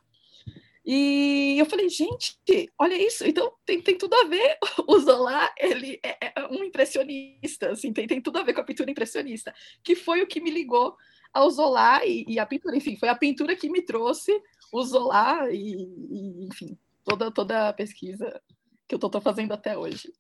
E 0.86 1.56
eu 1.58 1.66
falei, 1.66 1.88
gente, 1.88 2.38
olha 2.78 2.96
isso, 2.96 3.26
então 3.26 3.54
tem, 3.66 3.82
tem 3.82 3.98
tudo 3.98 4.14
a 4.16 4.26
ver. 4.26 4.58
O 4.86 5.00
Zola, 5.00 5.50
ele 5.58 6.00
é, 6.04 6.34
é 6.36 6.48
um 6.48 6.64
impressionista, 6.64 7.72
assim, 7.72 7.94
tem, 7.94 8.06
tem 8.06 8.22
tudo 8.22 8.38
a 8.38 8.44
ver 8.44 8.54
com 8.54 8.62
a 8.62 8.66
pintura 8.66 8.92
impressionista, 8.92 9.54
que 9.82 9.96
foi 9.96 10.22
o 10.22 10.28
que 10.28 10.42
me 10.42 10.52
ligou 10.52 10.96
ao 11.34 11.50
Zola 11.50 12.06
e, 12.06 12.26
e, 12.28 12.38
a 12.38 12.46
pintura. 12.46 12.76
Enfim, 12.76 12.98
foi 12.98 13.10
a 13.10 13.16
pintura 13.16 13.56
que 13.56 13.70
me 13.70 13.82
trouxe 13.82 14.32
o 14.72 14.84
Zola 14.84 15.50
e, 15.52 15.74
e 15.74 16.46
enfim, 16.46 16.78
toda, 17.04 17.32
toda 17.32 17.70
a 17.70 17.74
pesquisa 17.74 18.42
que 18.88 18.94
eu 18.94 18.98
estou 18.98 19.22
fazendo 19.22 19.54
até 19.54 19.78
hoje. 19.78 20.14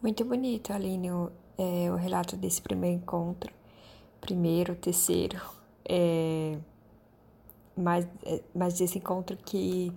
Muito 0.00 0.24
bonito, 0.24 0.72
Aline, 0.72 1.10
o, 1.10 1.32
é, 1.58 1.90
o 1.90 1.96
relato 1.96 2.36
desse 2.36 2.62
primeiro 2.62 2.96
encontro. 2.96 3.57
Primeiro, 4.20 4.74
terceiro. 4.74 5.40
É, 5.84 6.58
mas, 7.76 8.06
é, 8.24 8.42
mas 8.54 8.78
desse 8.78 8.98
encontro 8.98 9.36
que 9.36 9.92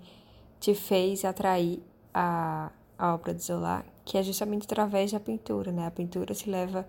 te 0.59 0.75
fez 0.75 1.25
atrair 1.25 1.81
a, 2.13 2.71
a 2.97 3.13
obra 3.13 3.33
de 3.33 3.43
Zola, 3.43 3.83
que 4.05 4.17
é 4.17 4.23
justamente 4.23 4.65
através 4.65 5.11
da 5.11 5.19
pintura, 5.19 5.71
né? 5.71 5.87
A 5.87 5.91
pintura 5.91 6.33
se 6.33 6.49
leva 6.49 6.87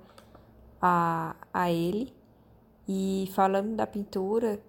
a, 0.81 1.35
a 1.53 1.71
ele. 1.71 2.13
E 2.87 3.31
falando 3.35 3.77
da 3.77 3.87
pintura, 3.87 4.61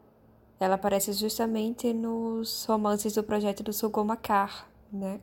ela 0.59 0.75
aparece 0.75 1.11
justamente 1.13 1.91
nos 1.93 2.65
romances 2.65 3.15
do 3.15 3.23
projeto 3.23 3.63
do 3.63 3.73
Sugomakar, 3.73 4.69
né? 4.91 5.19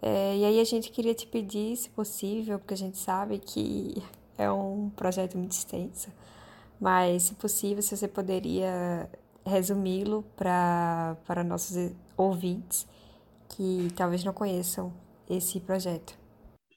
É, 0.00 0.36
e 0.36 0.44
aí 0.44 0.60
a 0.60 0.64
gente 0.64 0.90
queria 0.90 1.14
te 1.14 1.26
pedir, 1.26 1.76
se 1.76 1.90
possível, 1.90 2.58
porque 2.58 2.74
a 2.74 2.76
gente 2.76 2.98
sabe 2.98 3.38
que 3.38 4.02
é 4.38 4.50
um 4.50 4.90
projeto 4.90 5.36
muito 5.36 5.52
extenso, 5.52 6.08
mas 6.80 7.24
se 7.24 7.34
possível, 7.34 7.82
se 7.82 7.96
você 7.96 8.08
poderia 8.08 9.10
resumi-lo 9.44 10.24
para 10.36 11.44
nossos 11.44 11.92
ouvintes 12.16 12.86
que 13.48 13.88
talvez 13.96 14.22
não 14.22 14.32
conheçam 14.32 14.92
esse 15.28 15.58
projeto. 15.60 16.18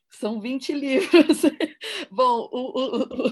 São 0.10 0.40
20 0.40 0.74
livros. 0.74 1.42
Bom, 2.12 2.50
o, 2.52 2.80
o, 2.80 3.28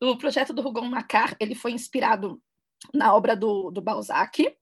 o, 0.00 0.10
o, 0.10 0.18
projeto 0.18 0.52
do 0.52 0.62
Rougon 0.62 0.86
Macquart, 0.86 1.36
ele 1.40 1.54
foi 1.54 1.72
inspirado 1.72 2.40
na 2.92 3.14
obra 3.14 3.36
do, 3.36 3.70
do 3.70 3.82
Balzac. 3.82 4.54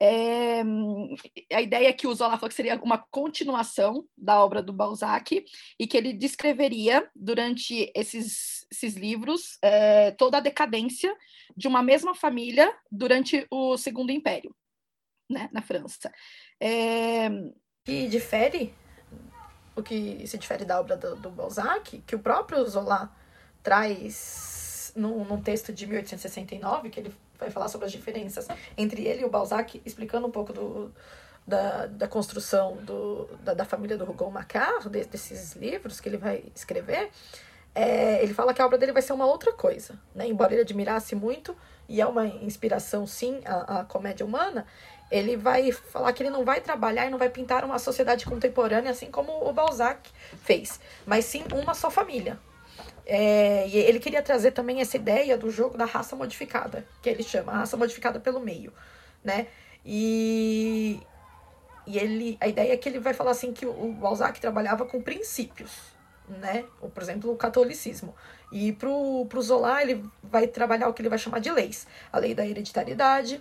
É, 0.00 0.62
a 1.52 1.62
ideia 1.62 1.88
é 1.88 1.92
que 1.92 2.06
o 2.06 2.14
Zola 2.14 2.36
falou 2.36 2.50
que 2.50 2.54
seria 2.54 2.76
uma 2.82 2.98
continuação 2.98 4.06
da 4.16 4.44
obra 4.44 4.62
do 4.62 4.72
Balzac 4.72 5.44
e 5.78 5.86
que 5.86 5.96
ele 5.96 6.12
descreveria 6.12 7.08
durante 7.14 7.90
esses, 7.94 8.66
esses 8.70 8.94
livros 8.94 9.58
é, 9.62 10.10
toda 10.12 10.36
a 10.36 10.40
decadência 10.40 11.14
de 11.56 11.66
uma 11.66 11.82
mesma 11.82 12.14
família 12.14 12.70
durante 12.90 13.46
o 13.50 13.78
Segundo 13.78 14.10
Império, 14.10 14.54
né, 15.30 15.48
na 15.50 15.62
França. 15.62 16.12
É, 16.60 17.28
e 17.88 18.06
difere 18.08 18.74
o 19.74 19.82
que 19.82 20.26
se 20.26 20.36
difere 20.36 20.64
da 20.64 20.80
obra 20.80 20.96
do, 20.96 21.16
do 21.16 21.30
Balzac, 21.30 22.02
que 22.06 22.14
o 22.14 22.18
próprio 22.18 22.64
Zola 22.66 23.14
traz 23.62 24.92
num 24.96 25.40
texto 25.42 25.72
de 25.72 25.86
1869, 25.86 26.90
que 26.90 27.00
ele 27.00 27.14
vai 27.38 27.50
falar 27.50 27.68
sobre 27.68 27.86
as 27.86 27.92
diferenças 27.92 28.46
entre 28.76 29.06
ele 29.06 29.22
e 29.22 29.24
o 29.24 29.30
Balzac, 29.30 29.80
explicando 29.84 30.26
um 30.26 30.30
pouco 30.30 30.52
do, 30.52 30.92
da, 31.46 31.86
da 31.86 32.08
construção 32.08 32.76
do, 32.76 33.28
da, 33.42 33.54
da 33.54 33.64
família 33.64 33.96
do 33.96 34.04
Rougon 34.04 34.30
Macquart, 34.30 34.86
de, 34.88 35.04
desses 35.04 35.54
livros 35.54 36.00
que 36.00 36.08
ele 36.08 36.16
vai 36.16 36.44
escrever, 36.54 37.10
é, 37.74 38.22
ele 38.22 38.32
fala 38.32 38.54
que 38.54 38.60
a 38.60 38.66
obra 38.66 38.78
dele 38.78 38.92
vai 38.92 39.02
ser 39.02 39.12
uma 39.12 39.26
outra 39.26 39.52
coisa. 39.52 39.98
Né? 40.14 40.26
Embora 40.26 40.52
ele 40.52 40.62
admirasse 40.62 41.14
muito, 41.14 41.54
e 41.88 42.00
é 42.00 42.06
uma 42.06 42.26
inspiração, 42.26 43.06
sim, 43.06 43.40
a, 43.44 43.80
a 43.80 43.84
comédia 43.84 44.24
humana, 44.24 44.66
ele 45.10 45.36
vai 45.36 45.70
falar 45.70 46.12
que 46.12 46.22
ele 46.22 46.30
não 46.30 46.44
vai 46.44 46.60
trabalhar 46.60 47.06
e 47.06 47.10
não 47.10 47.18
vai 47.18 47.28
pintar 47.28 47.64
uma 47.64 47.78
sociedade 47.78 48.24
contemporânea 48.24 48.90
assim 48.90 49.10
como 49.10 49.48
o 49.48 49.52
Balzac 49.52 50.10
fez, 50.42 50.80
mas 51.04 51.24
sim 51.26 51.44
uma 51.52 51.74
só 51.74 51.90
família. 51.90 52.38
É, 53.06 53.68
e 53.68 53.76
ele 53.76 54.00
queria 54.00 54.20
trazer 54.20 54.50
também 54.50 54.80
essa 54.80 54.96
ideia 54.96 55.38
do 55.38 55.48
jogo 55.48 55.78
da 55.78 55.84
raça 55.84 56.16
modificada, 56.16 56.84
que 57.00 57.08
ele 57.08 57.22
chama, 57.22 57.52
raça 57.52 57.76
modificada 57.76 58.18
pelo 58.18 58.40
meio, 58.40 58.72
né? 59.22 59.46
E, 59.84 61.00
e 61.86 61.98
ele, 61.98 62.36
a 62.40 62.48
ideia 62.48 62.72
é 62.72 62.76
que 62.76 62.88
ele 62.88 62.98
vai 62.98 63.14
falar 63.14 63.30
assim 63.30 63.52
que 63.52 63.64
o 63.64 63.92
Balzac 63.92 64.40
trabalhava 64.40 64.84
com 64.84 65.00
princípios, 65.00 65.70
né? 66.28 66.64
Por 66.92 67.00
exemplo, 67.00 67.30
o 67.30 67.36
catolicismo. 67.36 68.12
E 68.50 68.72
pro, 68.72 69.24
pro 69.28 69.40
Zola 69.40 69.80
ele 69.82 70.04
vai 70.22 70.48
trabalhar 70.48 70.88
o 70.88 70.92
que 70.92 71.00
ele 71.00 71.08
vai 71.08 71.18
chamar 71.18 71.38
de 71.38 71.50
leis. 71.52 71.86
A 72.12 72.18
lei 72.18 72.34
da 72.34 72.44
hereditariedade, 72.44 73.40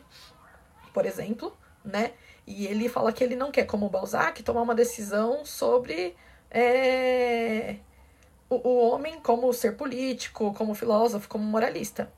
por 0.93 1.07
exemplo, 1.07 1.57
né? 1.83 2.11
E 2.45 2.67
ele 2.67 2.87
fala 2.87 3.11
que 3.11 3.23
ele 3.23 3.35
não 3.35 3.51
quer, 3.51 3.65
como 3.65 3.87
o 3.87 3.89
Balzac, 3.89 4.43
tomar 4.43 4.61
uma 4.61 4.75
decisão 4.75 5.43
sobre 5.43 6.15
é, 6.51 7.77
o, 8.49 8.55
o 8.67 8.89
homem 8.89 9.19
como 9.19 9.51
ser 9.53 9.75
político, 9.75 10.53
como 10.53 10.73
filósofo, 10.73 11.27
como 11.27 11.43
moralista. 11.43 12.11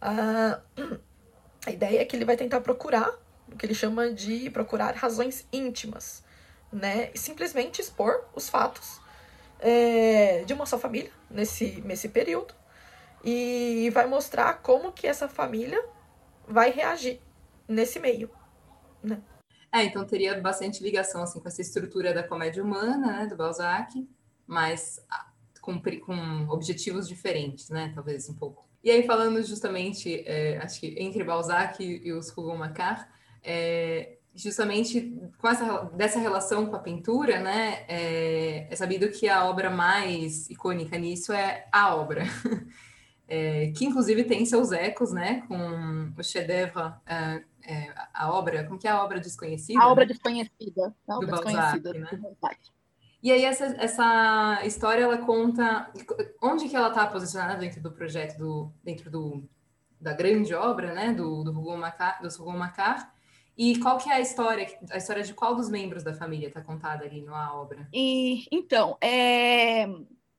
a 0.00 1.70
ideia 1.70 2.02
é 2.02 2.04
que 2.04 2.14
ele 2.14 2.24
vai 2.24 2.36
tentar 2.36 2.60
procurar 2.60 3.10
o 3.50 3.56
que 3.56 3.66
ele 3.66 3.74
chama 3.74 4.10
de 4.10 4.50
procurar 4.50 4.94
razões 4.94 5.46
íntimas, 5.52 6.24
né? 6.72 7.10
E 7.14 7.18
simplesmente 7.18 7.80
expor 7.80 8.24
os 8.34 8.48
fatos 8.48 9.00
é, 9.60 10.44
de 10.44 10.52
uma 10.52 10.66
só 10.66 10.78
família 10.78 11.10
nesse, 11.30 11.80
nesse 11.82 12.08
período 12.08 12.54
e 13.24 13.90
vai 13.92 14.06
mostrar 14.06 14.54
como 14.62 14.92
que 14.92 15.06
essa 15.06 15.28
família 15.28 15.82
vai 16.46 16.70
reagir 16.70 17.20
nesse 17.66 17.98
meio, 17.98 18.30
né? 19.02 19.20
É, 19.72 19.84
então 19.84 20.04
teria 20.06 20.40
bastante 20.40 20.82
ligação 20.82 21.22
assim 21.22 21.40
com 21.40 21.48
essa 21.48 21.60
estrutura 21.60 22.14
da 22.14 22.22
comédia 22.22 22.62
humana, 22.62 23.18
né, 23.18 23.26
do 23.26 23.36
Balzac, 23.36 24.08
mas 24.46 25.04
ah, 25.72 26.00
com, 26.04 26.48
objetivos 26.48 27.08
diferentes, 27.08 27.68
né, 27.70 27.92
talvez 27.94 28.28
um 28.28 28.34
pouco. 28.34 28.66
E 28.82 28.90
aí 28.90 29.04
falando 29.04 29.42
justamente, 29.42 30.22
é, 30.26 30.58
acho 30.58 30.80
que 30.80 30.94
entre 30.98 31.24
Balzac 31.24 31.82
e, 31.82 32.12
os 32.12 32.30
Rougon 32.30 32.56
Macquart, 32.56 33.08
é, 33.42 34.18
justamente 34.34 35.18
com 35.38 35.48
essa 35.48 35.84
dessa 35.94 36.18
relação 36.18 36.66
com 36.66 36.76
a 36.76 36.80
pintura, 36.80 37.40
né, 37.40 37.84
é, 37.88 38.68
é 38.70 38.76
sabido 38.76 39.08
que 39.08 39.28
a 39.28 39.44
obra 39.44 39.70
mais 39.70 40.48
icônica 40.50 40.96
nisso 40.98 41.32
é 41.32 41.66
a 41.72 41.94
obra. 41.94 42.24
É, 43.28 43.72
que 43.72 43.84
inclusive 43.84 44.22
tem 44.22 44.46
seus 44.46 44.70
ecos, 44.70 45.10
né, 45.12 45.42
com 45.48 46.12
o 46.16 46.22
chef-d'œuvre 46.22 46.94
é, 47.04 47.42
é, 47.66 47.94
a 48.14 48.32
obra, 48.32 48.64
como 48.64 48.78
que 48.78 48.86
é 48.86 48.90
a 48.90 49.02
obra 49.02 49.18
desconhecida? 49.18 49.82
A 49.82 49.88
obra 49.88 50.06
desconhecida. 50.06 50.94
A 51.08 51.16
obra 51.16 51.26
do 51.26 51.32
desconhecida. 51.32 51.92
Balzac, 51.92 52.22
né? 52.40 52.56
E 53.26 53.32
aí 53.32 53.44
essa, 53.44 53.64
essa 53.76 54.60
história 54.64 55.02
ela 55.02 55.18
conta 55.18 55.90
onde 56.40 56.68
que 56.68 56.76
ela 56.76 56.90
está 56.90 57.04
posicionada 57.08 57.58
dentro 57.58 57.82
do 57.82 57.90
projeto 57.90 58.38
do 58.38 58.72
dentro 58.84 59.10
do 59.10 59.42
da 60.00 60.12
grande 60.12 60.54
obra, 60.54 60.94
né, 60.94 61.12
do 61.12 61.42
do 61.42 61.50
Rougon 61.50 61.76
Macquart, 61.76 62.22
do 62.22 62.28
Rougon 62.28 62.56
Macquart. 62.56 63.04
E 63.58 63.80
qual 63.80 63.98
que 63.98 64.08
é 64.08 64.12
a 64.12 64.20
história? 64.20 64.68
A 64.92 64.98
história 64.98 65.24
de 65.24 65.34
qual 65.34 65.56
dos 65.56 65.68
membros 65.68 66.04
da 66.04 66.14
família 66.14 66.46
está 66.46 66.60
contada 66.60 67.04
ali 67.04 67.20
na 67.20 67.52
obra? 67.52 67.88
E 67.92 68.46
então, 68.52 68.96
é 69.00 69.86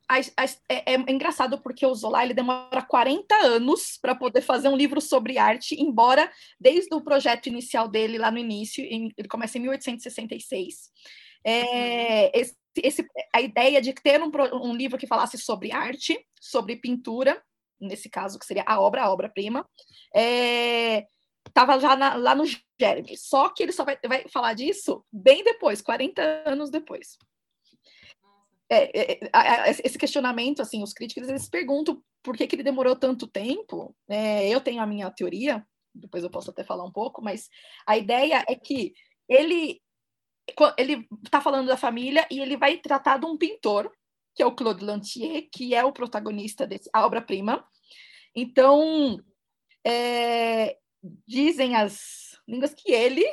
a, 0.07 0.19
a, 0.37 0.45
é, 0.69 0.93
é, 0.93 1.11
engraçado 1.11 1.59
porque 1.61 1.85
o 1.85 1.93
Zola 1.93 2.23
ele 2.23 2.33
demora 2.33 2.81
40 2.81 3.35
anos 3.35 3.97
para 4.01 4.15
poder 4.15 4.39
fazer 4.39 4.69
um 4.69 4.77
livro 4.77 5.01
sobre 5.01 5.37
arte, 5.37 5.75
embora 5.75 6.31
desde 6.57 6.95
o 6.95 7.01
projeto 7.01 7.47
inicial 7.47 7.89
dele 7.89 8.17
lá 8.17 8.31
no 8.31 8.37
início, 8.37 8.81
em, 8.81 9.11
ele 9.17 9.27
começa 9.27 9.57
em 9.57 9.61
1866. 9.63 10.89
É, 11.43 12.39
esse, 12.39 12.55
esse, 12.83 13.05
a 13.33 13.41
ideia 13.41 13.81
de 13.81 13.93
ter 13.93 14.21
um, 14.21 14.31
um 14.53 14.73
livro 14.73 14.97
que 14.97 15.07
falasse 15.07 15.37
sobre 15.37 15.71
arte, 15.71 16.17
sobre 16.39 16.75
pintura, 16.75 17.41
nesse 17.79 18.09
caso 18.09 18.39
que 18.39 18.45
seria 18.45 18.63
a 18.65 18.79
obra, 18.79 19.03
a 19.03 19.11
obra-prima, 19.11 19.67
estava 21.47 21.75
é, 21.75 21.79
já 21.79 21.95
na, 21.95 22.15
lá 22.15 22.33
no 22.35 22.45
Jeremy. 22.79 23.17
Só 23.17 23.49
que 23.49 23.63
ele 23.63 23.71
só 23.71 23.85
vai, 23.85 23.97
vai 24.07 24.27
falar 24.29 24.53
disso 24.53 25.05
bem 25.11 25.43
depois, 25.43 25.81
40 25.81 26.43
anos 26.45 26.69
depois 26.69 27.17
é, 28.69 28.99
é, 28.99 29.19
é 29.23 29.69
esse 29.69 29.97
questionamento, 29.97 30.61
assim, 30.61 30.83
os 30.83 30.93
críticos 30.93 31.29
eles 31.29 31.49
perguntam 31.49 32.01
por 32.21 32.35
que, 32.35 32.45
que 32.45 32.55
ele 32.55 32.63
demorou 32.63 32.95
tanto 32.95 33.27
tempo. 33.27 33.95
É, 34.09 34.47
eu 34.49 34.59
tenho 34.59 34.81
a 34.81 34.85
minha 34.85 35.09
teoria, 35.09 35.65
depois 35.93 36.23
eu 36.23 36.29
posso 36.29 36.51
até 36.51 36.63
falar 36.63 36.83
um 36.83 36.91
pouco, 36.91 37.21
mas 37.21 37.49
a 37.85 37.97
ideia 37.97 38.43
é 38.47 38.55
que 38.55 38.93
ele 39.27 39.81
ele 40.77 41.07
está 41.23 41.41
falando 41.41 41.67
da 41.67 41.77
família 41.77 42.27
e 42.31 42.39
ele 42.39 42.57
vai 42.57 42.77
tratar 42.77 43.17
de 43.17 43.25
um 43.25 43.37
pintor, 43.37 43.91
que 44.33 44.41
é 44.41 44.45
o 44.45 44.55
Claude 44.55 44.83
Lantier, 44.83 45.47
que 45.51 45.73
é 45.73 45.83
o 45.83 45.91
protagonista 45.91 46.65
dessa 46.65 46.89
obra-prima. 46.95 47.65
Então, 48.35 49.19
é, 49.85 50.77
dizem 51.27 51.75
as 51.75 52.37
línguas 52.47 52.73
que 52.73 52.91
ele 52.91 53.25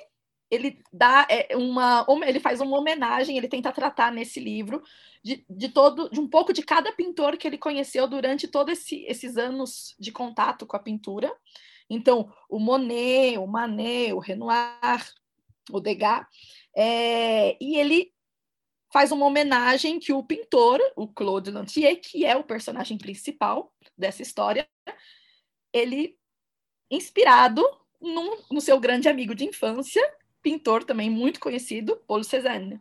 ele 0.51 0.83
dá 0.93 1.27
é, 1.29 1.57
uma 1.57 2.07
ele 2.25 2.39
faz 2.39 2.61
uma 2.61 2.79
homenagem 2.79 3.37
ele 3.37 3.49
tenta 3.49 3.73
tratar 3.73 4.13
nesse 4.13 4.39
livro 4.39 4.83
de, 5.23 5.45
de 5.49 5.69
todo 5.69 6.09
de 6.11 6.21
um 6.21 6.29
pouco 6.29 6.53
de 6.53 6.63
cada 6.63 6.93
pintor 6.93 7.37
que 7.37 7.47
ele 7.47 7.59
conheceu 7.59 8.07
durante 8.07 8.47
todos 8.47 8.79
esse, 8.79 9.05
esses 9.07 9.37
anos 9.37 9.97
de 9.99 10.13
contato 10.13 10.67
com 10.67 10.77
a 10.77 10.81
pintura 10.81 11.35
então 11.89 12.33
o 12.49 12.59
Monet 12.61 13.39
o 13.39 13.47
Manet 13.47 14.13
o 14.13 14.19
Renoir 14.19 15.13
o 15.73 15.81
Degas 15.81 16.27
é, 16.77 17.57
e 17.63 17.77
ele 17.77 18.13
faz 18.93 19.11
uma 19.11 19.27
homenagem 19.27 19.99
que 19.99 20.13
o 20.13 20.23
pintor 20.23 20.81
o 20.97 21.09
Claude 21.09 21.51
Lantier 21.51 22.01
que 22.01 22.25
é 22.25 22.37
o 22.37 22.45
personagem 22.45 22.97
principal 22.97 23.73
dessa 23.97 24.23
história 24.23 24.69
ele 25.73 26.17
inspirado 26.91 27.63
num, 28.01 28.37
no 28.51 28.61
seu 28.61 28.79
grande 28.79 29.09
amigo 29.09 29.35
de 29.35 29.45
infância, 29.45 30.03
pintor 30.43 30.85
também 30.85 31.11
muito 31.11 31.41
conhecido, 31.41 31.97
Paul 32.07 32.23
Cézanne. 32.23 32.81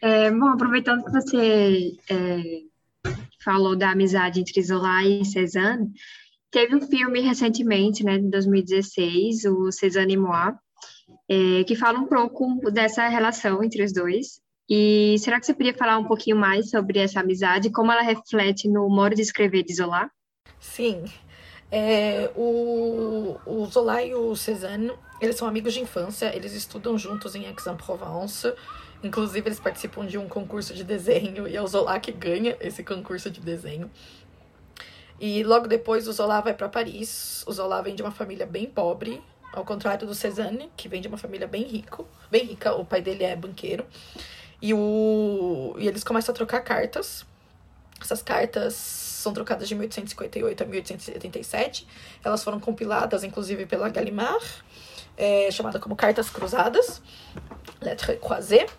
É, 0.00 0.30
bom, 0.30 0.46
aproveitando 0.46 1.04
que 1.04 1.10
você 1.10 1.96
é, 2.08 3.10
falou 3.44 3.76
da 3.76 3.90
amizade 3.90 4.40
entre 4.40 4.62
Zola 4.62 5.04
e 5.04 5.24
Cézanne, 5.24 5.92
teve 6.50 6.74
um 6.76 6.80
filme 6.80 7.20
recentemente, 7.20 8.04
né, 8.04 8.18
de 8.18 8.30
2016, 8.30 9.44
o 9.46 9.72
Cézanne 9.72 10.14
e 10.14 10.16
Moi, 10.16 10.54
é, 11.28 11.64
que 11.64 11.76
fala 11.76 11.98
um 11.98 12.06
pouco 12.06 12.70
dessa 12.70 13.06
relação 13.08 13.62
entre 13.62 13.84
os 13.84 13.92
dois. 13.92 14.40
E 14.68 15.16
será 15.18 15.40
que 15.40 15.46
você 15.46 15.52
poderia 15.52 15.76
falar 15.76 15.98
um 15.98 16.04
pouquinho 16.04 16.36
mais 16.36 16.70
sobre 16.70 16.98
essa 16.98 17.20
amizade, 17.20 17.70
como 17.70 17.90
ela 17.90 18.02
reflete 18.02 18.68
no 18.68 18.88
modo 18.88 19.14
de 19.14 19.22
escrever 19.22 19.62
de 19.62 19.74
Zola? 19.74 20.10
Sim. 20.60 21.04
É, 21.70 22.30
o, 22.34 23.36
o 23.46 23.66
Zola 23.66 24.02
e 24.02 24.14
o 24.14 24.34
Cézanne, 24.34 24.92
eles 25.20 25.36
são 25.36 25.48
amigos 25.48 25.74
de 25.74 25.80
infância, 25.80 26.34
eles 26.34 26.52
estudam 26.52 26.98
juntos 26.98 27.34
em 27.34 27.46
Aix-en-Provence. 27.46 28.52
Inclusive, 29.02 29.48
eles 29.48 29.60
participam 29.60 30.06
de 30.06 30.18
um 30.18 30.28
concurso 30.28 30.74
de 30.74 30.82
desenho 30.82 31.46
e 31.46 31.56
é 31.56 31.62
o 31.62 31.66
Zola 31.66 31.98
que 32.00 32.12
ganha 32.12 32.56
esse 32.60 32.82
concurso 32.82 33.30
de 33.30 33.40
desenho. 33.40 33.90
E 35.20 35.42
logo 35.44 35.66
depois 35.66 36.06
o 36.06 36.12
Zola 36.12 36.40
vai 36.40 36.54
para 36.54 36.68
Paris. 36.68 37.44
O 37.46 37.52
Zola 37.52 37.82
vem 37.82 37.94
de 37.94 38.02
uma 38.02 38.10
família 38.10 38.46
bem 38.46 38.66
pobre, 38.66 39.22
ao 39.52 39.64
contrário 39.64 40.06
do 40.06 40.14
Cézanne, 40.14 40.70
que 40.76 40.88
vem 40.88 41.00
de 41.00 41.08
uma 41.08 41.18
família 41.18 41.46
bem 41.46 41.62
rico, 41.62 42.06
bem 42.30 42.44
rica. 42.44 42.74
O 42.74 42.84
pai 42.84 43.00
dele 43.00 43.24
é 43.24 43.34
banqueiro. 43.34 43.84
E, 44.60 44.74
o, 44.74 45.74
e 45.78 45.86
eles 45.86 46.02
começam 46.04 46.32
a 46.32 46.36
trocar 46.36 46.60
cartas. 46.60 47.24
Essas 48.00 48.22
cartas 48.22 48.74
são 48.74 49.32
trocadas 49.32 49.68
de 49.68 49.74
1858 49.74 50.62
a 50.62 50.66
1877. 50.66 51.86
Elas 52.24 52.42
foram 52.44 52.60
compiladas, 52.60 53.24
inclusive, 53.24 53.66
pela 53.66 53.88
Gallimard, 53.88 54.44
é, 55.16 55.50
chamada 55.50 55.80
como 55.80 55.96
Cartas 55.96 56.30
Cruzadas, 56.30 57.02
Lettres 57.80 58.18
Croisées. 58.20 58.70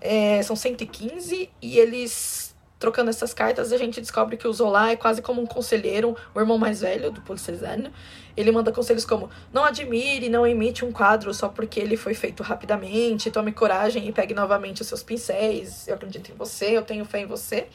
É, 0.00 0.42
são 0.42 0.56
115 0.56 1.48
e 1.60 1.78
eles, 1.78 2.51
trocando 2.82 3.10
essas 3.10 3.32
cartas, 3.32 3.72
a 3.72 3.78
gente 3.78 4.00
descobre 4.00 4.36
que 4.36 4.48
o 4.48 4.52
Zola 4.52 4.90
é 4.90 4.96
quase 4.96 5.22
como 5.22 5.40
um 5.40 5.46
conselheiro, 5.46 6.16
o 6.34 6.40
irmão 6.40 6.58
mais 6.58 6.80
velho 6.80 7.12
do 7.12 7.20
Paul 7.20 7.38
Cézanne. 7.38 7.92
Ele 8.36 8.50
manda 8.50 8.72
conselhos 8.72 9.04
como: 9.04 9.30
não 9.52 9.64
admire, 9.64 10.28
não 10.28 10.44
imite 10.44 10.84
um 10.84 10.90
quadro 10.90 11.32
só 11.32 11.48
porque 11.48 11.78
ele 11.78 11.96
foi 11.96 12.12
feito 12.12 12.42
rapidamente, 12.42 13.30
tome 13.30 13.52
coragem 13.52 14.08
e 14.08 14.12
pegue 14.12 14.34
novamente 14.34 14.82
os 14.82 14.88
seus 14.88 15.00
pincéis. 15.00 15.86
Eu 15.86 15.94
acredito 15.94 16.32
em 16.32 16.34
você, 16.34 16.76
eu 16.76 16.82
tenho 16.82 17.04
fé 17.04 17.20
em 17.20 17.26
você 17.26 17.68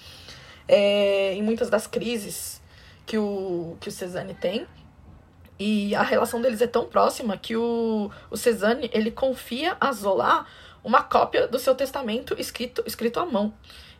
é, 0.67 1.33
em 1.33 1.41
muitas 1.41 1.69
das 1.69 1.87
crises 1.87 2.61
que 3.05 3.17
o, 3.17 3.77
que 3.79 3.87
o 3.87 3.91
Cezanne 3.91 4.33
tem. 4.33 4.67
E 5.57 5.95
a 5.95 6.03
relação 6.03 6.41
deles 6.41 6.61
é 6.61 6.67
tão 6.67 6.85
próxima 6.85 7.37
que 7.37 7.55
o, 7.55 8.11
o 8.29 8.35
Cezanne, 8.35 8.91
ele 8.93 9.09
confia 9.09 9.77
a 9.79 9.91
Zola 9.93 10.45
uma 10.83 11.01
cópia 11.01 11.47
do 11.47 11.57
seu 11.57 11.73
testamento 11.73 12.35
escrito, 12.37 12.83
escrito 12.85 13.19
à 13.19 13.25
mão. 13.25 13.53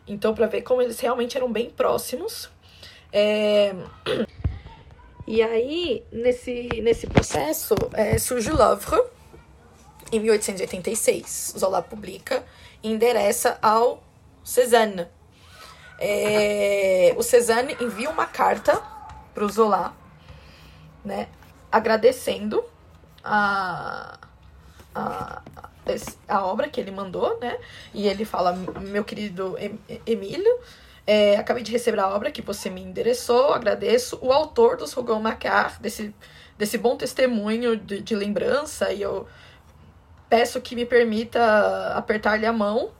Então, 0.08 0.34
para 0.34 0.46
ver 0.46 0.62
como 0.62 0.82
eles 0.82 0.98
realmente 0.98 1.36
eram 1.36 1.52
bem 1.52 1.70
próximos. 1.70 2.50
É... 3.12 3.74
E 5.30 5.42
aí, 5.42 6.02
nesse, 6.10 6.80
nesse 6.82 7.06
processo, 7.06 7.74
é, 7.92 8.16
surge 8.18 8.50
o 8.50 8.56
Louvre, 8.56 8.98
em 10.10 10.20
1886. 10.20 11.54
Zola 11.58 11.82
publica 11.82 12.42
e 12.82 12.90
endereça 12.90 13.58
ao 13.60 14.02
Cezanne, 14.42 15.06
é, 15.98 17.12
o 17.16 17.22
Cezanne 17.22 17.76
envia 17.80 18.08
uma 18.08 18.24
carta 18.24 18.80
para 19.34 19.44
o 19.44 19.48
Zola, 19.48 19.92
né, 21.04 21.28
agradecendo 21.72 22.64
a, 23.24 24.16
a, 24.94 25.42
a 26.26 26.44
obra 26.44 26.68
que 26.68 26.80
ele 26.80 26.90
mandou, 26.90 27.38
né, 27.40 27.58
e 27.94 28.06
ele 28.06 28.24
fala, 28.24 28.52
meu 28.52 29.04
querido 29.04 29.56
Emílio, 30.06 30.58
é, 31.06 31.36
acabei 31.36 31.62
de 31.62 31.72
receber 31.72 32.00
a 32.00 32.08
obra 32.08 32.30
que 32.30 32.42
você 32.42 32.68
me 32.68 32.82
endereçou, 32.82 33.54
agradeço 33.54 34.18
o 34.20 34.32
autor 34.32 34.76
dos 34.76 34.92
Rougon 34.92 35.20
Macquart, 35.20 35.80
desse, 35.80 36.14
desse 36.58 36.76
bom 36.76 36.96
testemunho 36.96 37.76
de, 37.76 38.02
de 38.02 38.14
lembrança, 38.14 38.92
e 38.92 39.02
eu 39.02 39.26
peço 40.28 40.60
que 40.60 40.76
me 40.76 40.84
permita 40.84 41.94
apertar-lhe 41.94 42.44
a 42.44 42.52
mão 42.52 42.90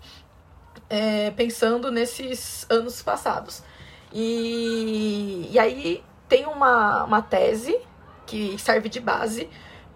é, 0.89 1.31
pensando 1.33 1.91
nesses 1.91 2.67
anos 2.71 3.03
passados. 3.03 3.63
E, 4.13 5.49
e 5.51 5.59
aí 5.59 6.03
tem 6.29 6.47
uma, 6.47 7.05
uma 7.05 7.23
tese 7.23 7.79
que 8.27 8.59
serve 8.59 8.89
de 8.89 9.01
base 9.01 9.49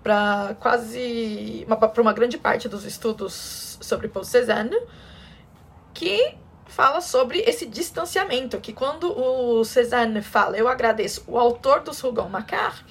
para 0.03 0.57
quase 0.59 1.67
para 1.69 2.03
uma 2.03 2.12
grande 2.12 2.37
parte 2.37 2.69
dos 2.69 2.85
estudos 2.85 3.79
sobre 3.81 4.09
Paul 4.09 4.25
Cézanne, 4.25 4.77
que 5.95 6.35
fala 6.67 7.01
sobre 7.01 7.41
esse 7.41 7.67
distanciamento, 7.67 8.59
que 8.59 8.73
quando 8.73 9.12
o 9.12 9.65
Cézanne 9.65 10.23
fala, 10.23 10.57
eu 10.57 10.67
agradeço 10.67 11.23
o 11.27 11.38
autor 11.38 11.81
dos 11.81 12.01
Rougon 12.01 12.29
Macquart, 12.29 12.83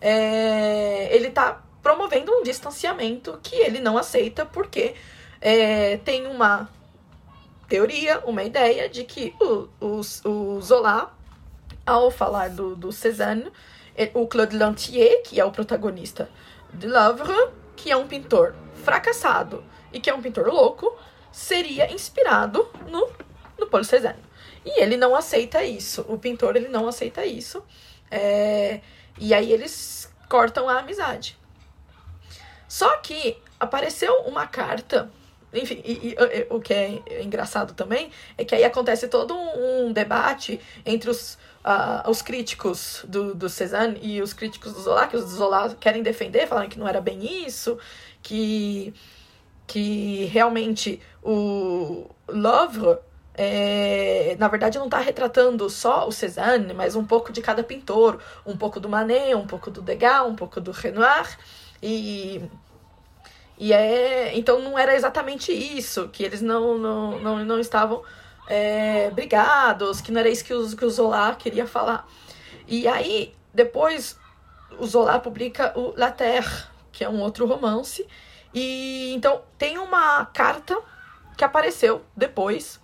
é, 0.00 1.08
ele 1.14 1.28
está 1.28 1.62
promovendo 1.82 2.30
um 2.32 2.42
distanciamento 2.42 3.38
que 3.42 3.56
ele 3.56 3.80
não 3.80 3.96
aceita 3.96 4.44
porque 4.44 4.94
é, 5.40 5.96
tem 5.98 6.26
uma 6.26 6.68
teoria, 7.68 8.20
uma 8.26 8.42
ideia 8.42 8.88
de 8.88 9.04
que 9.04 9.34
o, 9.40 9.68
o, 9.80 10.00
o 10.28 10.60
Zola, 10.60 11.12
ao 11.86 12.10
falar 12.10 12.50
do, 12.50 12.76
do 12.76 12.92
Cézanne, 12.92 13.50
o 14.14 14.26
Claude 14.26 14.56
Lantier, 14.56 15.22
que 15.22 15.40
é 15.40 15.44
o 15.44 15.50
protagonista 15.50 16.28
de 16.72 16.86
Louvre, 16.86 17.50
que 17.76 17.90
é 17.90 17.96
um 17.96 18.06
pintor 18.06 18.54
fracassado 18.84 19.64
e 19.92 20.00
que 20.00 20.10
é 20.10 20.14
um 20.14 20.22
pintor 20.22 20.46
louco, 20.48 20.96
seria 21.32 21.92
inspirado 21.92 22.68
no, 22.88 23.10
no 23.58 23.66
Paul 23.66 23.84
Cézanne. 23.84 24.22
E 24.64 24.82
ele 24.82 24.96
não 24.96 25.14
aceita 25.14 25.62
isso. 25.64 26.04
O 26.08 26.18
pintor 26.18 26.56
ele 26.56 26.68
não 26.68 26.86
aceita 26.86 27.24
isso. 27.24 27.62
É, 28.10 28.80
e 29.18 29.32
aí 29.32 29.52
eles 29.52 30.12
cortam 30.28 30.68
a 30.68 30.78
amizade. 30.78 31.38
Só 32.68 32.98
que 32.98 33.40
apareceu 33.58 34.12
uma 34.22 34.46
carta 34.46 35.10
enfim, 35.52 35.80
e, 35.84 35.92
e, 35.92 36.14
e, 36.14 36.46
o 36.50 36.60
que 36.60 36.74
é 36.74 37.22
engraçado 37.22 37.72
também 37.72 38.10
é 38.36 38.44
que 38.44 38.54
aí 38.54 38.64
acontece 38.64 39.08
todo 39.08 39.34
um, 39.34 39.86
um 39.86 39.92
debate 39.92 40.60
entre 40.84 41.08
os, 41.08 41.38
uh, 41.64 42.08
os 42.08 42.20
críticos 42.20 43.04
do, 43.08 43.34
do 43.34 43.48
Cézanne 43.48 43.98
e 44.02 44.20
os 44.20 44.32
críticos 44.32 44.72
do 44.74 44.80
Zola, 44.80 45.06
que 45.06 45.16
os 45.16 45.24
Zola 45.30 45.74
querem 45.80 46.02
defender, 46.02 46.46
falando 46.46 46.68
que 46.68 46.78
não 46.78 46.86
era 46.86 47.00
bem 47.00 47.46
isso, 47.46 47.78
que, 48.22 48.92
que 49.66 50.26
realmente 50.26 51.00
o 51.22 52.10
Louvre, 52.28 52.98
é, 53.34 54.36
na 54.38 54.48
verdade, 54.48 54.78
não 54.78 54.86
está 54.86 54.98
retratando 54.98 55.70
só 55.70 56.06
o 56.06 56.12
Cézanne, 56.12 56.74
mas 56.74 56.94
um 56.94 57.04
pouco 57.04 57.32
de 57.32 57.40
cada 57.40 57.62
pintor, 57.62 58.20
um 58.44 58.56
pouco 58.56 58.78
do 58.80 58.88
Manet, 58.88 59.34
um 59.34 59.46
pouco 59.46 59.70
do 59.70 59.80
Degas, 59.80 60.26
um 60.26 60.34
pouco 60.34 60.60
do 60.60 60.72
Renoir, 60.72 61.38
e 61.82 62.42
e 63.58 63.72
é. 63.72 64.36
Então 64.36 64.60
não 64.60 64.78
era 64.78 64.94
exatamente 64.94 65.52
isso, 65.52 66.08
que 66.08 66.22
eles 66.22 66.40
não, 66.40 66.78
não, 66.78 67.18
não, 67.18 67.44
não 67.44 67.58
estavam 67.58 68.02
é, 68.48 69.10
brigados, 69.10 70.00
que 70.00 70.12
não 70.12 70.20
era 70.20 70.28
isso 70.28 70.44
que, 70.44 70.54
os, 70.54 70.74
que 70.74 70.84
o 70.84 70.90
Zola 70.90 71.34
queria 71.34 71.66
falar. 71.66 72.06
E 72.66 72.86
aí, 72.86 73.34
depois, 73.52 74.18
o 74.78 74.86
Zola 74.86 75.18
publica 75.18 75.72
o 75.76 75.94
La 75.96 76.10
Terre, 76.10 76.64
que 76.92 77.04
é 77.04 77.08
um 77.08 77.20
outro 77.20 77.46
romance. 77.46 78.06
E 78.54 79.12
então 79.14 79.42
tem 79.58 79.78
uma 79.78 80.24
carta 80.26 80.76
que 81.36 81.44
apareceu 81.44 82.02
depois, 82.16 82.80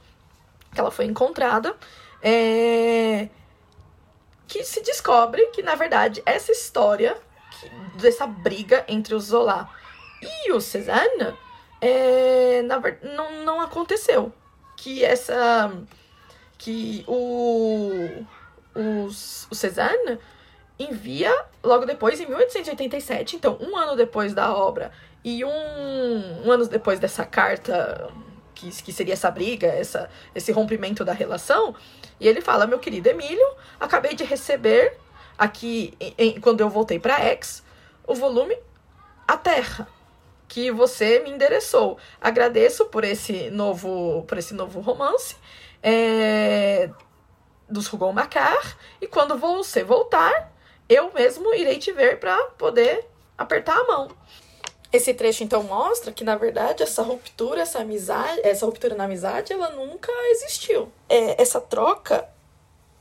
que 0.73 0.81
ela 0.81 0.91
foi 0.91 1.07
encontrada, 1.07 1.75
é, 2.23 3.29
que 4.47 4.63
se 4.65 4.81
descobre 4.83 5.47
que, 5.47 5.63
na 5.63 5.75
verdade, 5.75 6.23
essa 6.27 6.53
história, 6.53 7.17
que, 7.51 7.69
dessa 7.99 8.27
briga 8.27 8.85
entre 8.87 9.15
o 9.15 9.21
Zola 9.21 9.69
e 10.47 10.53
o 10.53 10.61
Cézanne, 10.61 11.35
é, 11.81 12.63
na 12.63 12.79
verdade, 12.79 13.15
não, 13.15 13.45
não 13.45 13.61
aconteceu. 13.61 14.33
Que 14.77 15.05
essa. 15.05 15.73
Que 16.59 17.05
o. 17.07 18.25
Os, 18.75 19.47
o 19.51 19.55
Cézanne 19.55 20.19
envia 20.79 21.33
logo 21.63 21.87
depois, 21.87 22.19
em 22.21 22.27
1887, 22.27 23.37
então 23.37 23.57
um 23.61 23.77
ano 23.77 23.95
depois 23.95 24.35
da 24.35 24.53
obra 24.53 24.91
e 25.25 25.45
um, 25.45 26.45
um 26.45 26.51
ano 26.51 26.67
depois 26.67 27.01
dessa 27.01 27.25
carta, 27.25 28.11
que, 28.55 28.71
que 28.83 28.93
seria 28.93 29.15
essa 29.15 29.31
briga, 29.31 29.67
essa, 29.67 30.11
esse 30.35 30.53
rompimento 30.53 31.05
da 31.05 31.13
relação, 31.13 31.75
e 32.21 32.29
ele 32.29 32.41
fala: 32.41 32.67
Meu 32.67 32.79
querido 32.79 33.09
Emílio, 33.09 33.47
acabei 33.81 34.15
de 34.15 34.25
receber 34.25 34.99
aqui, 35.39 35.95
em, 36.19 36.41
quando 36.41 36.61
eu 36.61 36.69
voltei 36.69 36.99
para 36.99 37.19
X, 37.21 37.65
o 38.07 38.15
volume 38.15 38.57
A 39.27 39.37
Terra 39.37 39.89
que 40.55 40.71
você 40.71 41.19
me 41.19 41.31
endereçou. 41.31 41.99
Agradeço 42.21 42.85
por 42.85 43.03
esse 43.03 43.51
novo, 43.51 44.23
por 44.23 44.39
esse 44.39 44.55
novo 44.55 44.79
romance 44.79 45.35
é, 45.83 46.89
dos 47.69 47.89
Rougon 47.89 48.13
Macquart. 48.13 48.77
E 49.01 49.09
quando 49.09 49.37
você 49.37 49.83
voltar, 49.83 50.53
eu 50.89 51.13
mesmo 51.13 51.53
irei 51.53 51.81
te 51.81 51.91
ver 51.91 52.21
para 52.21 52.41
poder 52.57 53.05
apertar 53.37 53.77
a 53.77 53.83
mão. 53.83 54.09
Esse 54.93 55.13
trecho 55.13 55.43
então 55.43 55.65
mostra 55.65 56.13
que 56.13 56.23
na 56.23 56.37
verdade 56.37 56.85
essa 56.85 57.03
ruptura, 57.03 57.63
essa 57.63 57.81
amizade, 57.81 58.41
essa 58.45 58.65
ruptura 58.65 58.95
na 58.95 59.07
amizade, 59.07 59.53
ela 59.53 59.71
nunca 59.71 60.13
existiu. 60.31 60.89
É, 61.09 61.43
essa 61.43 61.61
troca 61.61 62.29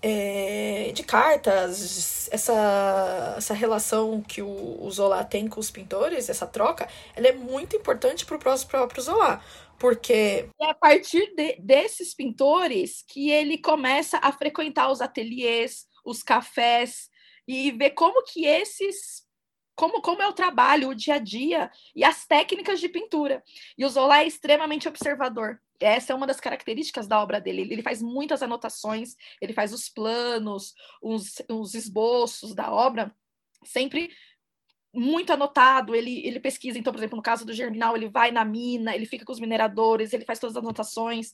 é, 0.06 0.92
de 0.94 1.02
cartas, 1.02 2.28
essa, 2.30 3.36
essa 3.38 3.54
relação 3.54 4.22
que 4.22 4.42
o, 4.42 4.84
o 4.84 4.92
Zola 4.92 5.24
tem 5.24 5.48
com 5.48 5.62
os 5.62 5.72
pintores, 5.72 6.28
essa 6.28 6.46
troca, 6.46 6.90
ela 7.16 7.28
é 7.28 7.32
muito 7.32 7.78
importante 7.78 8.26
para 8.26 8.36
o 8.36 8.40
próprio 8.40 9.02
Zola, 9.02 9.42
porque 9.80 10.50
é 10.62 10.70
a 10.70 10.74
partir 10.74 11.34
de, 11.36 11.56
desses 11.56 12.14
pintores 12.14 13.06
que 13.08 13.32
ele 13.32 13.58
começa 13.58 14.20
a 14.22 14.34
frequentar 14.34 14.92
os 14.92 15.00
ateliês, 15.00 15.86
os 16.04 16.22
cafés 16.22 17.10
e 17.48 17.72
ver 17.72 17.92
como 17.92 18.24
que 18.24 18.46
esses 18.46 19.24
como, 19.76 20.02
como 20.02 20.22
é 20.22 20.28
o 20.28 20.34
trabalho, 20.34 20.90
o 20.90 20.96
dia 20.96 21.16
a 21.16 21.20
dia 21.20 21.72
e 21.96 22.04
as 22.04 22.28
técnicas 22.28 22.80
de 22.80 22.88
pintura. 22.90 23.42
E 23.76 23.84
o 23.84 23.90
Zola 23.90 24.20
é 24.20 24.28
extremamente 24.28 24.88
observador. 24.88 25.60
Essa 25.80 26.14
é 26.14 26.16
uma 26.16 26.28
das 26.28 26.40
características 26.40 27.08
da 27.08 27.22
obra 27.22 27.42
dele. 27.42 27.62
Ele 27.62 27.82
faz 27.82 28.02
muitas 28.02 28.42
anotações, 28.42 29.16
ele 29.42 29.54
faz 29.54 29.74
os 29.74 29.90
planos, 29.90 30.74
os, 31.02 31.42
os 31.50 31.74
esboços 31.74 32.54
da 32.56 32.72
obra, 32.72 33.14
sempre 33.66 34.12
muito 34.94 35.34
anotado, 35.34 35.96
ele, 35.96 36.26
ele 36.26 36.40
pesquisa, 36.40 36.78
então, 36.78 36.94
por 36.94 37.00
exemplo, 37.00 37.16
no 37.16 37.24
caso 37.24 37.46
do 37.46 37.54
Germinal, 37.54 37.98
ele 37.98 38.08
vai 38.08 38.32
na 38.32 38.46
mina, 38.46 38.96
ele 38.96 39.08
fica 39.08 39.26
com 39.26 39.32
os 39.32 39.40
mineradores, 39.40 40.14
ele 40.14 40.26
faz 40.26 40.40
todas 40.40 40.56
as 40.56 40.64
anotações. 40.64 41.34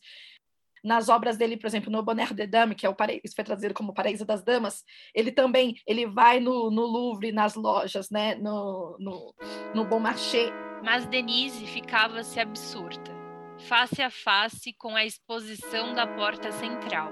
Nas 0.81 1.09
obras 1.09 1.35
dele, 1.35 1.57
por 1.57 1.67
exemplo, 1.67 1.91
no 1.91 2.01
Bonheur 2.01 2.33
de 2.33 2.47
Dame, 2.47 2.73
que 2.73 2.85
é 2.85 2.89
o 2.89 2.95
isso 3.21 3.35
foi 3.35 3.43
traduzido 3.43 3.73
como 3.73 3.93
Paraíso 3.93 4.23
das 4.23 4.41
Damas, 4.41 4.85
ele 5.13 5.29
também 5.29 5.75
ele 5.85 6.07
vai 6.07 6.39
no, 6.39 6.71
no 6.71 6.83
Louvre, 6.83 7.33
nas 7.33 7.55
lojas, 7.55 8.09
né, 8.09 8.35
no, 8.35 8.95
no, 8.97 9.35
no 9.75 9.83
Bon 9.83 9.99
Marché. 9.99 10.53
Mas 10.81 11.05
Denise 11.05 11.65
ficava-se 11.65 12.39
absurda 12.39 13.08
face 13.67 14.01
a 14.01 14.09
face 14.09 14.73
com 14.73 14.95
a 14.95 15.03
exposição 15.05 15.93
da 15.93 16.07
porta 16.07 16.51
central. 16.51 17.11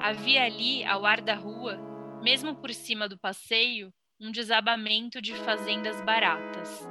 Havia 0.00 0.44
ali, 0.44 0.84
ao 0.84 1.06
ar 1.06 1.20
da 1.20 1.34
rua, 1.34 1.78
mesmo 2.22 2.54
por 2.56 2.72
cima 2.74 3.08
do 3.08 3.18
passeio, 3.18 3.92
um 4.20 4.30
desabamento 4.30 5.22
de 5.22 5.34
fazendas 5.34 6.00
baratas. 6.02 6.86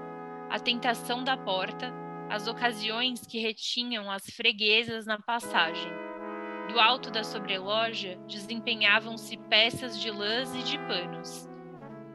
A 0.50 0.60
tentação 0.60 1.24
da 1.24 1.36
porta, 1.36 1.94
as 2.30 2.48
ocasiões 2.48 3.26
que 3.26 3.40
retinham 3.40 4.10
as 4.10 4.26
freguesas 4.26 5.06
na 5.06 5.20
passagem. 5.20 5.92
Do 6.72 6.80
alto 6.80 7.12
da 7.12 7.24
sobreloja 7.24 8.18
desempenhavam-se 8.28 9.38
peças 9.50 10.00
de 10.00 10.10
lãs 10.10 10.54
e 10.56 10.64
de 10.64 10.78
panos, 10.80 11.48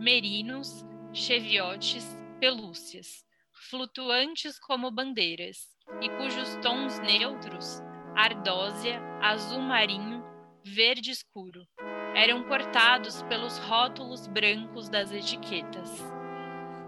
merinos, 0.00 0.84
cheviotes, 1.12 2.04
pelúcias, 2.40 3.24
flutuantes 3.68 4.58
como 4.58 4.90
bandeiras, 4.90 5.68
e 6.00 6.08
cujos 6.10 6.56
tons 6.62 6.98
neutros, 7.00 7.82
ardósia, 8.14 9.00
azul 9.20 9.60
marinho, 9.60 10.22
verde 10.64 11.10
escuro, 11.10 11.66
eram 12.14 12.42
cortados 12.44 13.22
pelos 13.22 13.58
rótulos 13.58 14.26
brancos 14.26 14.88
das 14.88 15.12
etiquetas. 15.12 15.90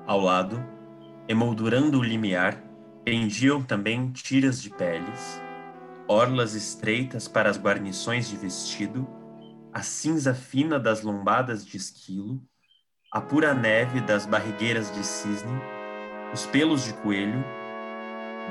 Ao 0.07 0.21
lado, 0.21 0.62
emoldurando 1.29 1.99
o 1.99 2.03
limiar, 2.03 2.62
pendiam 3.05 3.62
também 3.62 4.11
tiras 4.11 4.61
de 4.62 4.71
peles, 4.71 5.41
orlas 6.09 6.55
estreitas 6.55 7.29
para 7.29 7.49
as 7.49 7.59
guarnições 7.59 8.29
de 8.29 8.37
vestido, 8.37 9.07
a 9.73 9.83
cinza 9.83 10.35
fina 10.35 10.79
das 10.79 11.03
lombadas 11.03 11.65
de 11.65 11.77
esquilo, 11.77 12.43
a 13.11 13.21
pura 13.21 13.55
neve 13.55 14.01
das 14.01 14.27
barrigueiras 14.27 14.93
de 14.95 15.05
cisne, 15.05 15.61
os 16.33 16.47
pelos 16.47 16.85
de 16.85 16.93
coelho, 16.95 17.45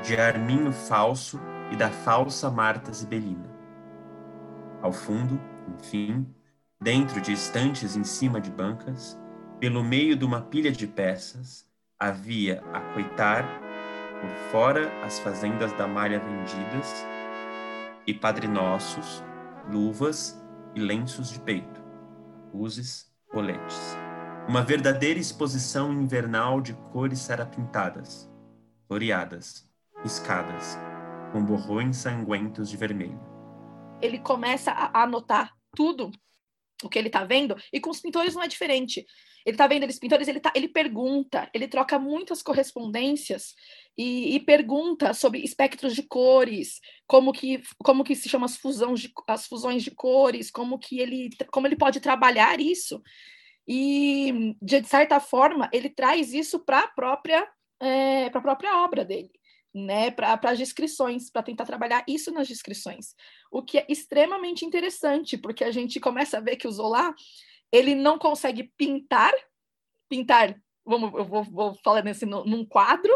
de 0.02 0.16
arminho 0.16 0.72
falso 0.72 1.40
e 1.70 1.76
da 1.76 1.90
falsa 1.90 2.50
Marta 2.50 2.92
Zibelina. 2.92 3.50
Ao 4.80 4.92
fundo, 4.92 5.40
enfim, 5.78 6.26
dentro 6.80 7.20
de 7.20 7.32
estantes 7.32 7.96
em 7.96 8.04
cima 8.04 8.40
de 8.40 8.50
bancas, 8.50 9.18
pelo 9.60 9.84
meio 9.84 10.16
de 10.16 10.24
uma 10.24 10.40
pilha 10.40 10.72
de 10.72 10.86
peças, 10.86 11.66
havia 11.98 12.62
a 12.72 12.80
coitar, 12.92 13.44
por 14.20 14.30
fora 14.50 14.90
as 15.04 15.20
fazendas 15.20 15.72
da 15.74 15.86
malha 15.86 16.18
vendidas, 16.18 17.06
e 18.06 18.12
padrinossos, 18.12 19.22
luvas 19.70 20.36
e 20.74 20.80
lenços 20.80 21.30
de 21.30 21.40
peito, 21.40 21.80
uses, 22.52 23.10
coletes. 23.30 23.96
Uma 24.48 24.62
verdadeira 24.62 25.20
exposição 25.20 25.92
invernal 25.92 26.60
de 26.60 26.74
cores 26.92 27.20
sarapintadas, 27.20 28.28
floreadas, 28.88 29.71
escadas, 30.04 30.76
com 31.32 31.44
borrões 31.44 31.96
sanguentos 31.96 32.68
de 32.68 32.76
vermelho. 32.76 33.20
Ele 34.00 34.18
começa 34.18 34.72
a 34.72 35.02
anotar 35.02 35.52
tudo 35.74 36.10
o 36.82 36.88
que 36.88 36.98
ele 36.98 37.08
está 37.08 37.24
vendo, 37.24 37.56
e 37.72 37.80
com 37.80 37.90
os 37.90 38.00
pintores 38.00 38.34
não 38.34 38.42
é 38.42 38.48
diferente. 38.48 39.06
Ele 39.46 39.54
está 39.54 39.66
vendo 39.66 39.84
eles 39.84 39.98
pintores, 39.98 40.28
ele, 40.28 40.40
tá, 40.40 40.52
ele 40.54 40.68
pergunta, 40.68 41.48
ele 41.54 41.68
troca 41.68 41.98
muitas 41.98 42.42
correspondências 42.42 43.54
e, 43.96 44.34
e, 44.36 44.40
pergunta 44.40 45.14
sobre 45.14 45.40
espectros 45.40 45.94
de 45.94 46.02
cores, 46.02 46.80
como 47.06 47.32
que, 47.32 47.60
como 47.84 48.04
que 48.04 48.14
se 48.14 48.28
chama 48.28 48.46
as, 48.46 48.56
fusões 48.56 49.00
de, 49.00 49.12
as 49.28 49.46
fusões 49.46 49.82
de 49.82 49.90
cores, 49.90 50.50
como 50.50 50.78
que 50.78 50.98
ele, 50.98 51.30
como 51.52 51.66
ele 51.66 51.76
pode 51.76 52.00
trabalhar 52.00 52.60
isso. 52.60 53.02
E, 53.66 54.56
de 54.60 54.82
certa 54.84 55.20
forma, 55.20 55.68
ele 55.72 55.88
traz 55.88 56.32
isso 56.32 56.64
para 56.64 56.80
a 56.80 56.88
própria, 56.88 57.48
é, 57.80 58.30
própria 58.30 58.82
obra 58.82 59.04
dele 59.04 59.30
né, 59.74 60.10
para 60.10 60.38
as 60.42 60.58
descrições, 60.58 61.30
para 61.30 61.42
tentar 61.42 61.64
trabalhar 61.64 62.04
isso 62.06 62.30
nas 62.30 62.46
descrições. 62.46 63.14
O 63.50 63.62
que 63.62 63.78
é 63.78 63.86
extremamente 63.88 64.64
interessante, 64.64 65.38
porque 65.38 65.64
a 65.64 65.70
gente 65.70 65.98
começa 65.98 66.38
a 66.38 66.40
ver 66.40 66.56
que 66.56 66.68
o 66.68 66.72
Zola 66.72 67.14
ele 67.70 67.94
não 67.94 68.18
consegue 68.18 68.70
pintar, 68.76 69.32
pintar, 70.08 70.54
vamos, 70.84 71.12
eu 71.14 71.24
vou, 71.24 71.42
vou 71.44 71.74
falar 71.82 72.02
nesse 72.02 72.26
num 72.26 72.66
quadro, 72.66 73.12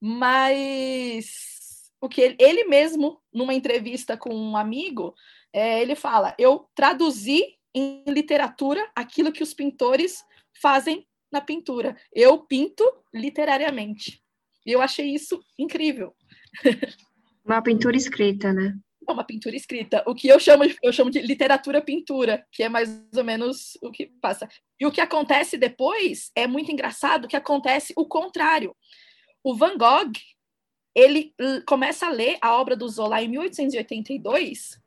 mas 0.00 1.90
o 2.00 2.08
que 2.08 2.20
ele, 2.20 2.36
ele 2.38 2.64
mesmo, 2.64 3.22
numa 3.32 3.54
entrevista 3.54 4.16
com 4.16 4.34
um 4.34 4.56
amigo, 4.56 5.14
é, 5.52 5.80
ele 5.82 5.94
fala: 5.94 6.34
eu 6.38 6.68
traduzi 6.74 7.58
em 7.74 8.02
literatura 8.06 8.90
aquilo 8.94 9.32
que 9.32 9.42
os 9.42 9.54
pintores 9.54 10.24
fazem 10.60 11.06
na 11.30 11.40
pintura. 11.40 11.96
Eu 12.12 12.38
pinto 12.38 12.84
literariamente. 13.12 14.21
E 14.64 14.72
eu 14.72 14.80
achei 14.80 15.12
isso 15.14 15.42
incrível. 15.58 16.14
Uma 17.44 17.62
pintura 17.62 17.96
escrita, 17.96 18.52
né? 18.52 18.76
É 19.08 19.12
uma 19.12 19.24
pintura 19.24 19.56
escrita. 19.56 20.02
O 20.06 20.14
que 20.14 20.28
eu 20.28 20.38
chamo, 20.38 20.66
de, 20.66 20.76
eu 20.82 20.92
chamo 20.92 21.10
de 21.10 21.20
literatura 21.20 21.82
pintura, 21.82 22.46
que 22.52 22.62
é 22.62 22.68
mais 22.68 23.04
ou 23.16 23.24
menos 23.24 23.76
o 23.82 23.90
que 23.90 24.06
passa. 24.20 24.48
E 24.78 24.86
o 24.86 24.92
que 24.92 25.00
acontece 25.00 25.58
depois 25.58 26.30
é 26.36 26.46
muito 26.46 26.70
engraçado, 26.70 27.26
que 27.26 27.36
acontece 27.36 27.92
o 27.96 28.06
contrário. 28.06 28.76
O 29.42 29.56
Van 29.56 29.76
Gogh, 29.76 30.12
ele 30.94 31.34
começa 31.66 32.06
a 32.06 32.10
ler 32.10 32.38
a 32.40 32.56
obra 32.56 32.76
do 32.76 32.88
Zola 32.88 33.20
em 33.20 33.28
1882 33.28 34.80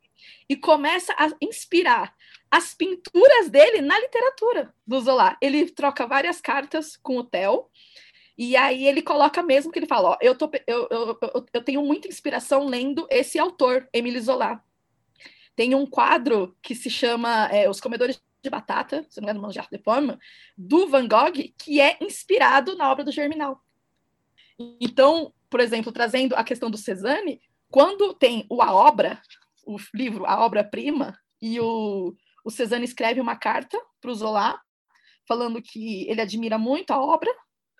e 0.48 0.56
começa 0.56 1.14
a 1.18 1.30
inspirar 1.42 2.14
as 2.50 2.74
pinturas 2.74 3.50
dele 3.50 3.82
na 3.82 3.98
literatura 3.98 4.72
do 4.86 5.00
Zola. 5.00 5.36
Ele 5.42 5.70
troca 5.70 6.06
várias 6.06 6.40
cartas 6.40 6.96
com 6.96 7.18
o 7.18 7.24
Theo 7.24 7.66
e 8.38 8.56
aí 8.56 8.86
ele 8.86 9.00
coloca 9.00 9.42
mesmo 9.42 9.72
que 9.72 9.78
ele 9.78 9.86
fala, 9.86 10.10
ó, 10.10 10.18
eu, 10.20 10.36
tô, 10.36 10.50
eu, 10.66 10.88
eu, 10.90 11.18
eu, 11.22 11.46
eu 11.52 11.64
tenho 11.64 11.82
muita 11.82 12.08
inspiração 12.08 12.66
lendo 12.66 13.06
esse 13.10 13.38
autor, 13.38 13.88
Emile 13.92 14.20
Zola. 14.20 14.62
Tem 15.54 15.74
um 15.74 15.86
quadro 15.86 16.54
que 16.60 16.74
se 16.74 16.90
chama 16.90 17.46
é, 17.46 17.68
Os 17.68 17.80
Comedores 17.80 18.20
de 18.42 18.50
Batata, 18.50 19.06
se 19.08 19.20
não 19.20 19.26
me 19.26 19.30
engano, 19.30 19.46
Manjar 19.46 19.68
de 19.70 19.78
Pomme, 19.78 20.18
do 20.56 20.86
Van 20.86 21.08
Gogh, 21.08 21.32
que 21.56 21.80
é 21.80 21.96
inspirado 22.00 22.76
na 22.76 22.92
obra 22.92 23.02
do 23.02 23.10
Germinal. 23.10 23.62
Então, 24.80 25.32
por 25.48 25.60
exemplo, 25.60 25.90
trazendo 25.90 26.34
a 26.34 26.44
questão 26.44 26.70
do 26.70 26.76
Cezanne, 26.76 27.40
quando 27.70 28.12
tem 28.12 28.46
o 28.50 28.62
A 28.62 28.72
Obra, 28.72 29.20
o 29.66 29.76
livro 29.94 30.26
A 30.26 30.44
Obra-Prima, 30.44 31.18
e 31.40 31.58
o, 31.58 32.14
o 32.44 32.50
Cezanne 32.50 32.84
escreve 32.84 33.20
uma 33.20 33.36
carta 33.36 33.80
para 34.00 34.10
o 34.10 34.14
Zola, 34.14 34.60
falando 35.26 35.60
que 35.60 36.08
ele 36.08 36.20
admira 36.20 36.58
muito 36.58 36.92
a 36.92 37.00
obra, 37.00 37.30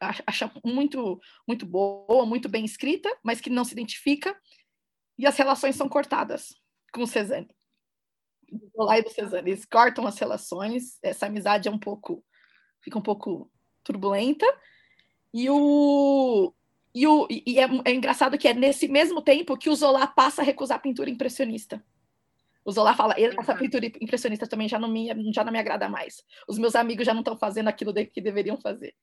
acha 0.00 0.50
muito, 0.64 1.20
muito 1.46 1.64
boa, 1.64 2.26
muito 2.26 2.48
bem 2.48 2.64
escrita, 2.64 3.14
mas 3.22 3.40
que 3.40 3.50
não 3.50 3.64
se 3.64 3.72
identifica, 3.72 4.36
e 5.18 5.26
as 5.26 5.36
relações 5.36 5.76
são 5.76 5.88
cortadas 5.88 6.54
com 6.92 7.02
o 7.02 7.06
Cezanne. 7.06 7.48
Do 8.50 8.84
lá 8.84 8.98
e 8.98 9.02
do 9.02 9.10
Cezanne. 9.10 9.50
Eles 9.50 9.64
cortam 9.64 10.06
as 10.06 10.18
relações, 10.18 10.98
essa 11.02 11.26
amizade 11.26 11.68
é 11.68 11.70
um 11.70 11.78
pouco, 11.78 12.24
fica 12.80 12.98
um 12.98 13.02
pouco 13.02 13.50
turbulenta, 13.82 14.46
e 15.32 15.48
o. 15.50 16.52
E, 16.94 17.06
o, 17.06 17.28
e 17.30 17.58
é, 17.58 17.68
é 17.84 17.92
engraçado 17.92 18.38
que 18.38 18.48
é 18.48 18.54
nesse 18.54 18.88
mesmo 18.88 19.20
tempo 19.20 19.56
que 19.58 19.68
o 19.68 19.74
Zola 19.74 20.06
passa 20.06 20.40
a 20.40 20.44
recusar 20.44 20.78
a 20.78 20.80
pintura 20.80 21.10
impressionista. 21.10 21.84
O 22.64 22.72
Zola 22.72 22.94
fala, 22.94 23.14
essa 23.18 23.54
pintura 23.54 23.86
impressionista 24.00 24.46
também 24.46 24.66
já 24.66 24.78
não 24.78 24.88
me, 24.88 25.08
já 25.32 25.44
não 25.44 25.52
me 25.52 25.58
agrada 25.58 25.90
mais. 25.90 26.24
Os 26.48 26.58
meus 26.58 26.74
amigos 26.74 27.04
já 27.04 27.12
não 27.12 27.20
estão 27.20 27.36
fazendo 27.36 27.68
aquilo 27.68 27.92
que 27.92 28.20
deveriam 28.20 28.56
fazer. 28.56 28.94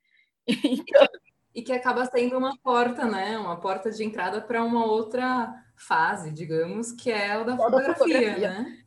Então... 0.48 1.08
E 1.56 1.62
que 1.62 1.72
acaba 1.72 2.04
sendo 2.06 2.36
uma 2.36 2.58
porta, 2.58 3.06
né? 3.06 3.38
Uma 3.38 3.60
porta 3.60 3.92
de 3.92 4.04
entrada 4.04 4.42
para 4.42 4.64
uma 4.64 4.88
outra 4.88 5.54
fase, 5.76 6.32
digamos, 6.32 6.92
que 6.92 7.12
é 7.12 7.38
o 7.38 7.44
da, 7.44 7.56
fotografia, 7.56 7.88
da 7.88 7.96
fotografia, 7.96 8.50
né? 8.50 8.83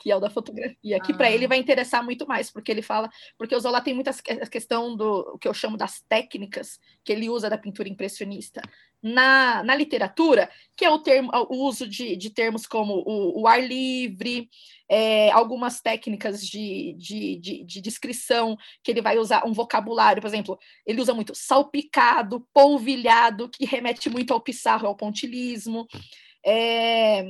Que 0.00 0.10
é 0.10 0.16
o 0.16 0.20
da 0.20 0.30
fotografia, 0.30 0.98
que 1.00 1.12
ah. 1.12 1.16
para 1.16 1.30
ele 1.30 1.46
vai 1.46 1.58
interessar 1.58 2.02
muito 2.02 2.26
mais, 2.26 2.50
porque 2.50 2.72
ele 2.72 2.82
fala, 2.82 3.08
porque 3.36 3.54
o 3.54 3.60
Zola 3.60 3.82
tem 3.82 3.94
muita 3.94 4.12
questão 4.50 4.96
do 4.96 5.34
o 5.34 5.38
que 5.38 5.46
eu 5.46 5.54
chamo 5.54 5.76
das 5.76 6.00
técnicas 6.08 6.80
que 7.04 7.12
ele 7.12 7.28
usa 7.28 7.50
da 7.50 7.58
pintura 7.58 7.88
impressionista 7.88 8.62
na, 9.02 9.62
na 9.62 9.74
literatura, 9.74 10.50
que 10.76 10.84
é 10.84 10.90
o 10.90 10.98
termo, 10.98 11.30
o 11.50 11.66
uso 11.66 11.86
de, 11.86 12.16
de 12.16 12.30
termos 12.30 12.66
como 12.66 13.02
o, 13.06 13.42
o 13.42 13.46
ar 13.46 13.62
livre, 13.62 14.48
é, 14.88 15.30
algumas 15.30 15.80
técnicas 15.80 16.46
de, 16.46 16.94
de, 16.98 17.36
de, 17.36 17.64
de, 17.64 17.80
descrição 17.80 18.56
que 18.82 18.90
ele 18.90 19.00
vai 19.00 19.18
usar 19.18 19.46
um 19.46 19.52
vocabulário, 19.52 20.20
por 20.20 20.28
exemplo, 20.28 20.58
ele 20.86 21.00
usa 21.00 21.14
muito 21.14 21.34
salpicado, 21.34 22.46
polvilhado, 22.52 23.48
que 23.48 23.64
remete 23.64 24.10
muito 24.10 24.32
ao 24.32 24.40
pissarro, 24.40 24.86
ao 24.86 24.96
pontilismo. 24.96 25.86
É, 26.44 27.24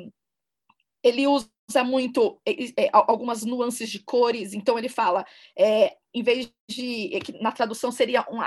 ele 1.03 1.27
usa 1.27 1.49
usa 1.71 1.85
muito 1.85 2.41
é, 2.45 2.85
é, 2.85 2.91
algumas 2.93 3.45
nuances 3.45 3.89
de 3.89 4.01
cores, 4.01 4.53
então 4.53 4.77
ele 4.77 4.89
fala, 4.89 5.25
é, 5.57 5.97
em 6.13 6.23
vez 6.23 6.53
de, 6.69 7.15
é 7.15 7.21
na 7.41 7.53
tradução 7.53 7.93
seria 7.93 8.27
um 8.29 8.41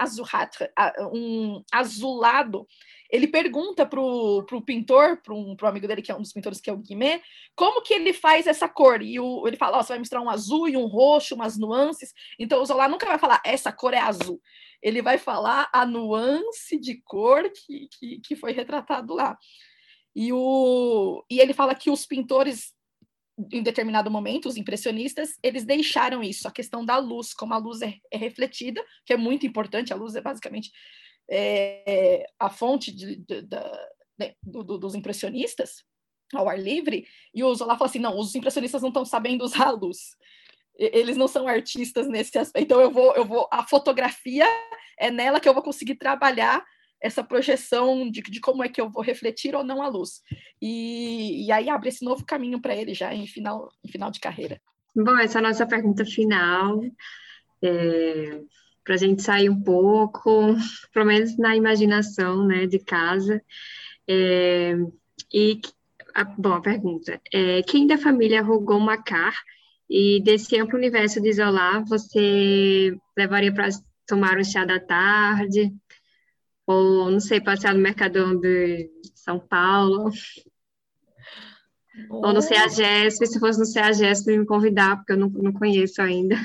um 1.13 1.63
azulado, 1.71 2.67
ele 3.09 3.27
pergunta 3.27 3.85
para 3.85 4.01
o 4.01 4.61
pintor, 4.65 5.21
para 5.21 5.33
um 5.33 5.55
pro 5.55 5.67
amigo 5.67 5.87
dele, 5.87 6.01
que 6.01 6.11
é 6.11 6.15
um 6.15 6.21
dos 6.21 6.33
pintores, 6.33 6.59
que 6.59 6.69
é 6.69 6.73
o 6.73 6.77
Guimê, 6.77 7.21
como 7.55 7.81
que 7.81 7.93
ele 7.93 8.11
faz 8.11 8.45
essa 8.45 8.67
cor? 8.67 9.01
E 9.01 9.19
o, 9.19 9.47
ele 9.47 9.55
fala, 9.55 9.79
oh, 9.79 9.83
você 9.83 9.93
vai 9.93 9.99
misturar 9.99 10.23
um 10.23 10.29
azul 10.29 10.67
e 10.67 10.75
um 10.75 10.87
roxo, 10.87 11.35
umas 11.35 11.57
nuances. 11.57 12.13
Então 12.37 12.61
o 12.61 12.65
Zola 12.65 12.89
nunca 12.89 13.05
vai 13.05 13.17
falar, 13.17 13.41
essa 13.45 13.71
cor 13.71 13.93
é 13.93 13.99
azul. 13.99 14.41
Ele 14.81 15.01
vai 15.01 15.17
falar 15.17 15.69
a 15.71 15.85
nuance 15.85 16.77
de 16.77 17.01
cor 17.03 17.49
que, 17.49 17.87
que, 17.97 18.19
que 18.19 18.35
foi 18.35 18.51
retratado 18.51 19.13
lá. 19.13 19.37
E, 20.15 20.31
o, 20.31 21.23
e 21.29 21.39
ele 21.39 21.53
fala 21.53 21.73
que 21.73 21.89
os 21.89 22.05
pintores 22.05 22.72
em 23.51 23.63
determinado 23.63 24.11
momento, 24.11 24.47
os 24.47 24.57
impressionistas, 24.57 25.37
eles 25.41 25.65
deixaram 25.65 26.21
isso, 26.21 26.47
a 26.47 26.51
questão 26.51 26.85
da 26.85 26.97
luz, 26.97 27.33
como 27.33 27.53
a 27.53 27.57
luz 27.57 27.81
é, 27.81 27.95
é 28.11 28.17
refletida, 28.17 28.83
que 29.05 29.13
é 29.13 29.17
muito 29.17 29.45
importante, 29.45 29.91
a 29.91 29.95
luz 29.95 30.15
é 30.15 30.21
basicamente 30.21 30.71
é, 31.29 32.25
a 32.39 32.49
fonte 32.49 32.91
de, 32.91 33.15
de, 33.15 33.41
de, 33.41 33.57
né, 34.17 34.35
do, 34.41 34.63
do, 34.63 34.77
dos 34.77 34.95
impressionistas, 34.95 35.83
ao 36.33 36.47
ar 36.49 36.59
livre, 36.59 37.05
e 37.33 37.43
o 37.43 37.53
Zola 37.53 37.73
falou 37.73 37.89
assim, 37.89 37.99
não, 37.99 38.17
os 38.17 38.35
impressionistas 38.35 38.81
não 38.81 38.89
estão 38.89 39.05
sabendo 39.05 39.43
usar 39.45 39.67
a 39.67 39.71
luz, 39.71 40.15
eles 40.77 41.17
não 41.17 41.27
são 41.27 41.47
artistas 41.47 42.07
nesse 42.07 42.37
aspecto, 42.37 42.63
então 42.63 42.81
eu 42.81 42.91
vou, 42.91 43.15
eu 43.15 43.25
vou, 43.25 43.47
a 43.51 43.63
fotografia 43.63 44.45
é 44.97 45.09
nela 45.11 45.39
que 45.39 45.47
eu 45.47 45.53
vou 45.53 45.63
conseguir 45.63 45.95
trabalhar 45.95 46.63
essa 47.03 47.21
projeção 47.21 48.09
de, 48.09 48.21
de 48.21 48.39
como 48.39 48.63
é 48.63 48.69
que 48.69 48.79
eu 48.79 48.89
vou 48.89 49.03
refletir 49.03 49.53
ou 49.53 49.63
não 49.63 49.81
a 49.81 49.89
luz. 49.89 50.21
E, 50.61 51.45
e 51.45 51.51
aí 51.51 51.69
abre 51.69 51.89
esse 51.89 52.03
novo 52.03 52.25
caminho 52.25 52.61
para 52.61 52.73
ele 52.73 52.93
já 52.93 53.13
em 53.13 53.27
final, 53.27 53.69
em 53.83 53.91
final 53.91 54.09
de 54.09 54.21
carreira. 54.21 54.61
Bom, 54.95 55.17
essa 55.19 55.39
é 55.39 55.39
a 55.39 55.47
nossa 55.49 55.67
pergunta 55.67 56.05
final. 56.05 56.81
É, 57.61 58.39
para 58.85 58.95
a 58.95 58.97
gente 58.97 59.21
sair 59.21 59.49
um 59.49 59.61
pouco, 59.61 60.55
pelo 60.93 61.05
menos 61.05 61.37
na 61.37 61.55
imaginação 61.57 62.47
né, 62.47 62.65
de 62.65 62.79
casa. 62.79 63.41
É, 64.07 64.73
e, 65.33 65.59
a, 66.15 66.23
bom, 66.23 66.53
a 66.53 66.61
pergunta 66.61 67.19
é, 67.33 67.61
quem 67.63 67.85
da 67.85 67.97
família 67.97 68.41
rugou 68.41 68.79
Macar 68.79 69.33
e 69.89 70.21
desse 70.23 70.57
amplo 70.57 70.77
universo 70.77 71.21
de 71.21 71.29
isolar, 71.29 71.83
você 71.85 72.95
levaria 73.17 73.53
para 73.53 73.69
tomar 74.07 74.37
um 74.37 74.43
chá 74.43 74.63
da 74.63 74.79
tarde? 74.79 75.73
Ou 76.65 77.11
não 77.11 77.19
sei, 77.19 77.41
passear 77.41 77.73
no 77.73 77.81
Mercadão 77.81 78.39
de 78.39 78.89
São 79.13 79.39
Paulo. 79.39 80.09
Oh. 82.09 82.27
Ou 82.27 82.33
no 82.33 82.41
CEAGESP, 82.41 83.27
se 83.27 83.39
fosse 83.39 83.59
no 83.59 83.65
CEAGESP, 83.65 84.37
me 84.37 84.45
convidar, 84.45 84.97
porque 84.97 85.13
eu 85.13 85.17
não, 85.17 85.29
não 85.29 85.53
conheço 85.53 86.01
ainda. 86.01 86.35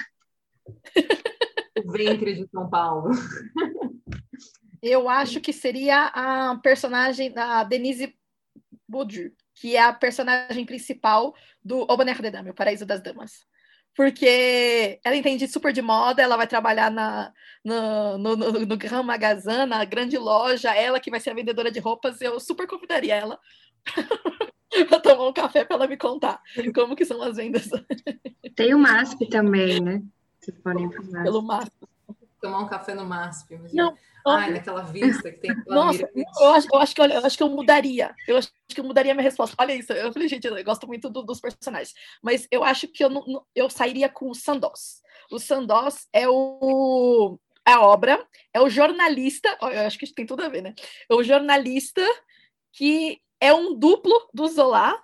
O 1.85 1.90
ventre 1.90 2.35
de 2.35 2.48
São 2.50 2.68
Paulo. 2.68 3.11
Eu 4.83 5.09
acho 5.09 5.40
que 5.40 5.52
seria 5.52 6.07
a 6.07 6.57
personagem 6.57 7.33
da 7.33 7.64
Denise 7.64 8.14
Bourdieu, 8.87 9.33
que 9.54 9.76
é 9.76 9.83
a 9.83 9.92
personagem 9.92 10.64
principal 10.64 11.35
do 11.64 11.81
O 11.83 11.96
Bonheur 11.96 12.20
des 12.20 12.33
Dames, 12.33 12.52
o 12.52 12.54
Paraíso 12.54 12.87
das 12.87 13.02
Damas 13.02 13.46
porque 13.98 15.00
ela 15.02 15.16
entende 15.16 15.48
super 15.48 15.72
de 15.72 15.82
moda, 15.82 16.22
ela 16.22 16.37
vai 16.37 16.46
trabalhar 16.46 16.88
na, 16.88 17.32
no, 17.64 18.16
no, 18.16 18.37
no, 18.37 18.52
no 18.52 18.76
Grand 18.76 19.02
Magazin, 19.02 19.66
na 19.66 19.84
grande 19.84 20.16
loja, 20.16 20.72
ela 20.72 21.00
que 21.00 21.11
vai 21.11 21.18
ser 21.18 21.30
a 21.30 21.34
vendedora 21.34 21.68
de 21.68 21.80
roupas, 21.80 22.20
eu 22.20 22.38
super 22.38 22.68
convidaria 22.68 23.16
ela 23.16 23.40
para 24.88 25.00
tomar 25.00 25.26
um 25.26 25.32
café 25.32 25.64
para 25.64 25.74
ela 25.74 25.88
me 25.88 25.96
contar 25.96 26.40
como 26.72 26.94
que 26.94 27.04
são 27.04 27.20
as 27.20 27.38
vendas. 27.38 27.68
Tem 28.54 28.72
o 28.72 28.78
MASP 28.78 29.28
também, 29.28 29.80
né? 29.80 30.00
Vocês 30.38 30.56
podem. 30.61 30.88
Pelo 31.24 31.42
MASP. 31.42 31.72
Tomar 32.40 32.61
um 32.61 32.66
café 32.66 32.94
no 32.94 33.05
MASP. 33.05 33.59
Não, 33.72 33.96
Ai, 34.27 34.53
naquela 34.53 34.83
vista 34.83 35.31
que 35.31 35.38
tem 35.38 35.51
Nossa, 35.66 36.09
eu 36.14 36.48
acho, 36.51 36.68
eu, 36.72 36.79
acho 36.81 36.94
que, 36.94 37.01
eu 37.01 37.27
acho 37.27 37.37
que 37.37 37.42
eu 37.42 37.48
mudaria. 37.48 38.14
Eu 38.27 38.37
acho 38.37 38.51
que 38.68 38.81
eu 38.81 38.85
mudaria 38.85 39.14
minha 39.14 39.22
resposta. 39.22 39.57
Olha 39.59 39.74
isso, 39.74 39.92
eu 39.92 40.12
falei, 40.12 40.29
gente, 40.29 40.46
eu 40.46 40.64
gosto 40.64 40.87
muito 40.87 41.09
do, 41.09 41.22
dos 41.22 41.40
personagens. 41.40 41.94
Mas 42.22 42.46
eu 42.51 42.62
acho 42.62 42.88
que 42.88 43.05
eu, 43.05 43.11
não, 43.11 43.44
eu 43.55 43.70
sairia 43.70 44.09
com 44.09 44.31
o 44.31 44.35
Sandoz. 44.35 45.01
O 45.31 45.38
Sandoz 45.38 46.07
é 46.12 46.29
o 46.29 47.38
a 47.64 47.83
obra, 47.83 48.27
é 48.55 48.61
o 48.62 48.70
jornalista, 48.70 49.55
eu 49.61 49.81
acho 49.87 49.98
que 49.98 50.14
tem 50.14 50.24
tudo 50.24 50.42
a 50.42 50.48
ver, 50.48 50.62
né? 50.62 50.74
É 51.07 51.14
o 51.14 51.22
jornalista 51.22 52.03
que 52.72 53.20
é 53.38 53.53
um 53.53 53.74
duplo 53.74 54.14
do 54.33 54.48
Zola 54.48 54.98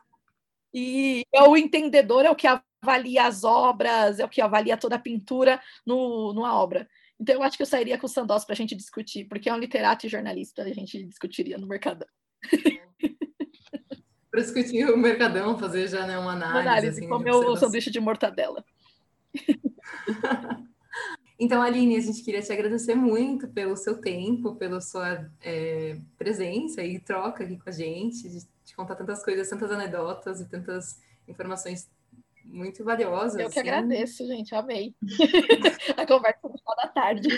e 0.72 1.26
é 1.32 1.42
o 1.42 1.58
entendedor, 1.58 2.24
é 2.24 2.30
o 2.30 2.34
que 2.34 2.48
avalia 2.82 3.26
as 3.26 3.44
obras, 3.44 4.18
é 4.18 4.24
o 4.24 4.28
que 4.30 4.40
avalia 4.40 4.78
toda 4.78 4.96
a 4.96 4.98
pintura 4.98 5.60
no, 5.84 6.32
numa 6.32 6.58
obra. 6.58 6.88
Então, 7.20 7.36
eu 7.36 7.42
acho 7.42 7.56
que 7.56 7.62
eu 7.62 7.66
sairia 7.66 7.98
com 7.98 8.06
o 8.06 8.08
Sandoz 8.08 8.44
para 8.44 8.54
a 8.54 8.56
gente 8.56 8.74
discutir, 8.74 9.24
porque 9.26 9.48
é 9.48 9.54
um 9.54 9.58
literato 9.58 10.06
e 10.06 10.08
jornalista, 10.08 10.62
a 10.62 10.72
gente 10.72 11.04
discutiria 11.04 11.58
no 11.58 11.66
Mercadão. 11.66 12.08
para 14.30 14.40
discutir 14.40 14.90
o 14.90 14.96
Mercadão, 14.96 15.56
fazer 15.56 15.88
já 15.88 16.06
né, 16.06 16.18
uma 16.18 16.32
análise. 16.32 16.58
Uma 16.58 16.60
análise, 16.60 16.98
assim, 16.98 17.08
comer 17.08 17.30
o 17.30 17.56
sanduíche 17.56 17.90
de 17.90 18.00
mortadela. 18.00 18.64
Então, 21.38 21.60
Aline, 21.60 21.96
a 21.96 22.00
gente 22.00 22.22
queria 22.22 22.40
te 22.40 22.52
agradecer 22.52 22.94
muito 22.94 23.48
pelo 23.48 23.76
seu 23.76 24.00
tempo, 24.00 24.54
pela 24.54 24.80
sua 24.80 25.28
é, 25.42 25.98
presença 26.16 26.82
e 26.82 27.00
troca 27.00 27.42
aqui 27.42 27.58
com 27.58 27.68
a 27.68 27.72
gente, 27.72 28.28
de, 28.28 28.38
de 28.64 28.76
contar 28.76 28.94
tantas 28.94 29.24
coisas, 29.24 29.48
tantas 29.48 29.70
anedotas 29.70 30.40
e 30.40 30.48
tantas 30.48 31.00
informações 31.26 31.90
muito 32.44 32.84
valiosas. 32.84 33.40
Eu 33.40 33.50
que 33.50 33.58
assim. 33.58 33.68
agradeço, 33.68 34.26
gente, 34.26 34.54
amei. 34.54 34.94
a 35.96 36.06
conversa 36.06 36.48
no 36.48 36.58
final 36.58 36.76
da 36.76 36.88
tarde. 36.88 37.28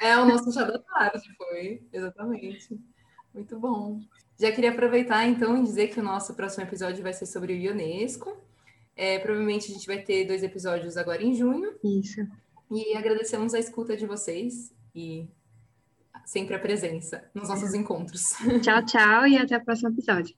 É, 0.00 0.10
é, 0.10 0.18
o 0.18 0.26
nosso 0.26 0.52
chá 0.52 0.64
da 0.64 0.78
tarde, 0.78 1.28
foi, 1.36 1.82
exatamente. 1.92 2.78
Muito 3.32 3.58
bom. 3.58 4.00
Já 4.38 4.52
queria 4.52 4.70
aproveitar, 4.70 5.26
então, 5.26 5.56
e 5.56 5.62
dizer 5.62 5.88
que 5.88 6.00
o 6.00 6.02
nosso 6.02 6.34
próximo 6.34 6.64
episódio 6.64 7.02
vai 7.02 7.12
ser 7.12 7.26
sobre 7.26 7.54
o 7.54 7.72
Unesco. 7.72 8.36
É, 8.94 9.18
provavelmente 9.18 9.70
a 9.70 9.74
gente 9.74 9.86
vai 9.86 9.98
ter 9.98 10.26
dois 10.26 10.42
episódios 10.42 10.96
agora 10.96 11.22
em 11.22 11.34
junho. 11.34 11.74
Isso. 11.82 12.26
E 12.70 12.96
agradecemos 12.96 13.54
a 13.54 13.58
escuta 13.58 13.96
de 13.96 14.06
vocês 14.06 14.74
e 14.94 15.28
sempre 16.24 16.54
a 16.54 16.58
presença 16.58 17.24
nos 17.34 17.48
nossos 17.48 17.74
encontros. 17.74 18.22
Tchau, 18.62 18.84
tchau 18.84 19.26
e 19.26 19.36
até 19.38 19.56
o 19.56 19.64
próximo 19.64 19.90
episódio. 19.90 20.34